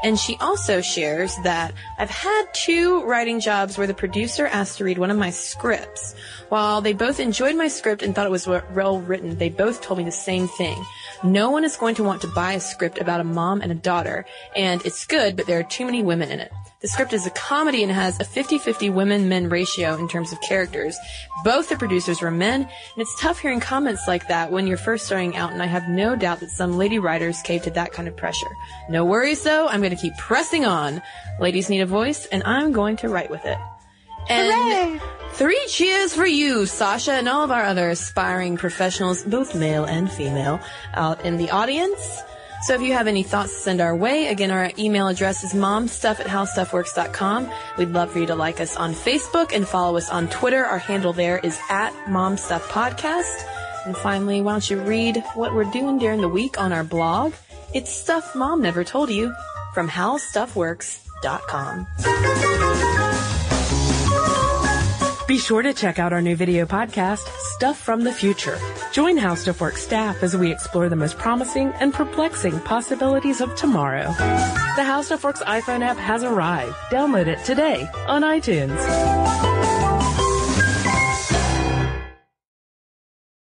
And 0.04 0.20
she 0.20 0.38
also 0.38 0.82
shares 0.82 1.36
that 1.44 1.74
I've 1.98 2.10
had 2.10 2.46
two 2.54 3.04
writing 3.04 3.40
jobs 3.40 3.78
where 3.78 3.88
the 3.88 3.94
producer 3.94 4.48
asked 4.48 4.78
to 4.80 4.84
read 4.84 4.98
one 4.98 5.12
of 5.12 5.18
my 5.18 5.30
scripts. 5.30 6.16
While 6.50 6.82
they 6.82 6.94
both 6.94 7.20
enjoyed 7.20 7.56
my 7.56 7.68
script 7.68 8.02
and 8.02 8.16
thought 8.16 8.26
it 8.26 8.32
was 8.32 8.48
well 8.48 9.00
written, 9.00 9.38
they 9.38 9.50
both 9.50 9.82
told 9.82 10.00
me 10.00 10.04
the 10.04 10.12
same 10.12 10.48
thing. 10.48 10.84
No 11.24 11.52
one 11.52 11.64
is 11.64 11.78
going 11.78 11.96
to 11.96 12.04
want 12.04 12.22
to 12.22 12.28
buy 12.28 12.54
a 12.54 12.60
script 12.60 12.98
about 12.98 13.20
a 13.20 13.24
mom 13.24 13.62
and 13.62 13.72
a 13.72 13.76
daughter, 13.76 14.26
and 14.56 14.84
it's 14.86 15.06
good, 15.06 15.36
but 15.36 15.46
there 15.46 15.60
are 15.60 15.64
too 15.64 15.86
many 15.86 16.02
women 16.02 16.32
in 16.32 16.40
it. 16.40 16.52
The 16.82 16.88
script 16.88 17.14
is 17.14 17.28
a 17.28 17.30
comedy 17.30 17.84
and 17.84 17.92
has 17.92 18.20
a 18.20 18.24
50-50 18.24 18.92
women-men 18.92 19.50
ratio 19.50 19.96
in 19.98 20.08
terms 20.08 20.32
of 20.32 20.42
characters. 20.42 20.98
Both 21.44 21.70
the 21.70 21.76
producers 21.78 22.22
were 22.22 22.32
men, 22.32 22.62
and 22.62 22.70
it's 22.98 23.22
tough 23.22 23.38
hearing 23.38 23.60
comments 23.60 24.08
like 24.08 24.28
that 24.30 24.52
when 24.52 24.66
you're 24.66 24.78
first 24.78 25.06
starting 25.06 25.36
out, 25.36 25.52
and 25.54 25.62
I 25.62 25.68
have 25.68 25.88
no 25.88 26.16
doubt 26.16 26.40
that 26.40 26.50
some 26.50 26.80
lady 26.80 26.98
writers 26.98 27.40
cave 27.44 27.62
to 27.64 27.72
that 27.72 27.92
kind 27.92 28.08
of 28.08 28.18
pressure. 28.18 28.50
No 28.90 29.06
worries 29.06 29.44
though, 29.44 29.68
I'm 29.68 29.82
going 29.82 29.96
to 29.96 30.02
keep 30.02 30.18
pressing 30.18 30.66
on. 30.66 31.04
Ladies 31.40 31.70
need 31.70 31.82
a 31.82 31.86
voice, 31.86 32.26
and 32.26 32.42
I'm 32.46 32.72
going 32.72 32.98
to 32.98 33.10
write 33.10 33.30
with 33.30 33.46
it. 33.46 33.60
And 34.28 34.52
Hooray! 34.52 35.00
three 35.34 35.64
cheers 35.68 36.16
for 36.16 36.26
you, 36.26 36.66
Sasha, 36.66 37.14
and 37.14 37.30
all 37.30 37.44
of 37.44 37.52
our 37.52 37.64
other 37.64 37.92
aspiring 37.92 38.58
professionals, 38.58 39.22
both 39.24 39.54
male 39.54 39.86
and 39.86 40.12
female, 40.12 40.60
out 40.96 41.24
in 41.24 41.38
the 41.38 41.52
audience. 41.52 42.24
So 42.62 42.76
if 42.76 42.82
you 42.82 42.94
have 42.94 43.08
any 43.08 43.24
thoughts 43.24 43.52
to 43.54 43.60
send 43.60 43.82
our 43.82 43.96
way, 43.96 44.28
again, 44.28 44.52
our 44.52 44.72
email 44.78 45.08
address 45.08 45.44
is 45.44 45.54
momstuff 45.54 46.20
at 46.20 46.28
howstuffworks.com. 46.28 47.50
We'd 47.78 47.90
love 47.90 48.12
for 48.12 48.20
you 48.20 48.28
to 48.28 48.36
like 48.36 48.62
us 48.62 48.76
on 48.76 48.94
Facebook 48.94 49.52
and 49.52 49.68
follow 49.68 49.98
us 49.98 50.12
on 50.12 50.30
Twitter. 50.30 50.64
Our 50.64 50.78
handle 50.78 51.12
there 51.12 51.40
is 51.40 51.60
at 51.70 51.92
momstuffpodcast. 52.06 53.48
And 53.86 53.98
finally, 53.98 54.42
why 54.42 54.52
don't 54.52 54.70
you 54.70 54.80
read 54.80 55.24
what 55.34 55.56
we're 55.56 55.72
doing 55.72 55.98
during 55.98 56.22
the 56.22 56.30
week 56.30 56.62
on 56.62 56.72
our 56.72 56.84
blog? 56.84 57.34
It's 57.74 57.92
stuff 57.92 58.36
mom 58.36 58.62
never 58.62 58.84
told 58.84 59.10
you 59.10 59.34
from 59.74 59.90
howstuffworks.com. 59.90 62.61
Be 65.42 65.46
sure 65.46 65.64
to 65.64 65.74
check 65.74 65.98
out 65.98 66.14
our 66.14 66.22
new 66.22 66.36
video 66.36 66.68
podcast, 66.68 67.28
Stuff 67.56 67.76
from 67.76 68.04
the 68.04 68.14
Future. 68.14 68.60
Join 68.92 69.18
How 69.18 69.34
Stuff 69.34 69.60
Works 69.60 69.82
staff 69.82 70.22
as 70.22 70.38
we 70.38 70.52
explore 70.52 70.88
the 70.88 70.96
most 70.96 71.18
promising 71.18 71.74
and 71.80 71.92
perplexing 71.92 72.60
possibilities 72.60 73.42
of 73.42 73.56
tomorrow. 73.56 74.04
The 74.76 74.84
How 74.84 75.02
Stuff 75.02 75.24
Works 75.24 75.42
iPhone 75.42 75.82
app 75.82 75.98
has 75.98 76.24
arrived. 76.24 76.76
Download 76.92 77.26
it 77.26 77.44
today 77.44 77.90
on 78.06 78.22
iTunes. 78.22 78.78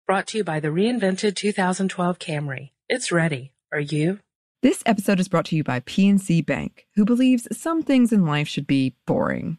Brought 0.07 0.29
to 0.29 0.39
you 0.39 0.45
by 0.45 0.61
the 0.61 0.69
reinvented 0.69 1.37
2012 1.37 2.19
Camry. 2.19 2.71
It's 2.89 3.13
ready. 3.13 3.53
Are 3.73 3.79
you? 3.79 4.21
This 4.63 4.83
episode 4.87 5.21
is 5.21 5.29
brought 5.29 5.45
to 5.47 5.57
you 5.57 5.63
by 5.63 5.81
PNC 5.81 6.47
Bank, 6.47 6.87
who 6.95 7.05
believes 7.05 7.47
some 7.53 7.83
things 7.83 8.11
in 8.11 8.25
life 8.25 8.49
should 8.49 8.67
be 8.67 8.97
boring, 9.05 9.59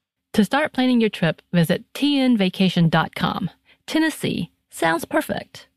To 0.33 0.45
start 0.45 0.71
planning 0.71 1.01
your 1.01 1.09
trip, 1.09 1.41
visit 1.51 1.83
tnvacation.com. 1.93 3.49
Tennessee 3.85 4.51
sounds 4.69 5.03
perfect. 5.03 5.67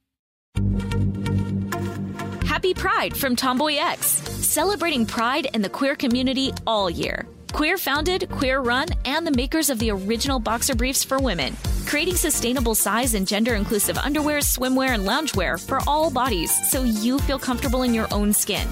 Happy 2.47 2.73
Pride 2.73 3.17
from 3.17 3.35
Tomboy 3.35 3.75
X, 3.79 4.07
celebrating 4.07 5.07
pride 5.07 5.49
and 5.55 5.65
the 5.65 5.69
queer 5.69 5.97
community 5.97 6.53
all 6.69 6.89
year. 6.89 7.27
Queer 7.53 7.77
founded, 7.77 8.31
queer 8.31 8.61
run, 8.61 8.87
and 9.05 9.27
the 9.27 9.33
makers 9.33 9.71
of 9.71 9.81
the 9.81 9.91
original 9.91 10.39
boxer 10.39 10.77
briefs 10.77 11.03
for 11.03 11.19
women, 11.19 11.57
creating 11.85 12.15
sustainable 12.15 12.77
size 12.77 13.15
and 13.15 13.27
gender 13.27 13.55
inclusive 13.55 13.99
underwear, 13.99 14.39
swimwear, 14.39 14.91
and 14.91 15.05
loungewear 15.05 15.61
for 15.65 15.81
all 15.89 16.13
bodies 16.13 16.53
so 16.71 16.85
you 16.85 17.19
feel 17.19 17.41
comfortable 17.41 17.83
in 17.83 17.93
your 17.93 18.07
own 18.13 18.33
skin. 18.33 18.69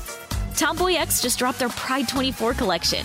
Tomboy 0.56 0.94
X 0.94 1.20
just 1.20 1.40
dropped 1.40 1.58
their 1.58 1.70
Pride 1.70 2.08
24 2.08 2.54
collection. 2.54 3.04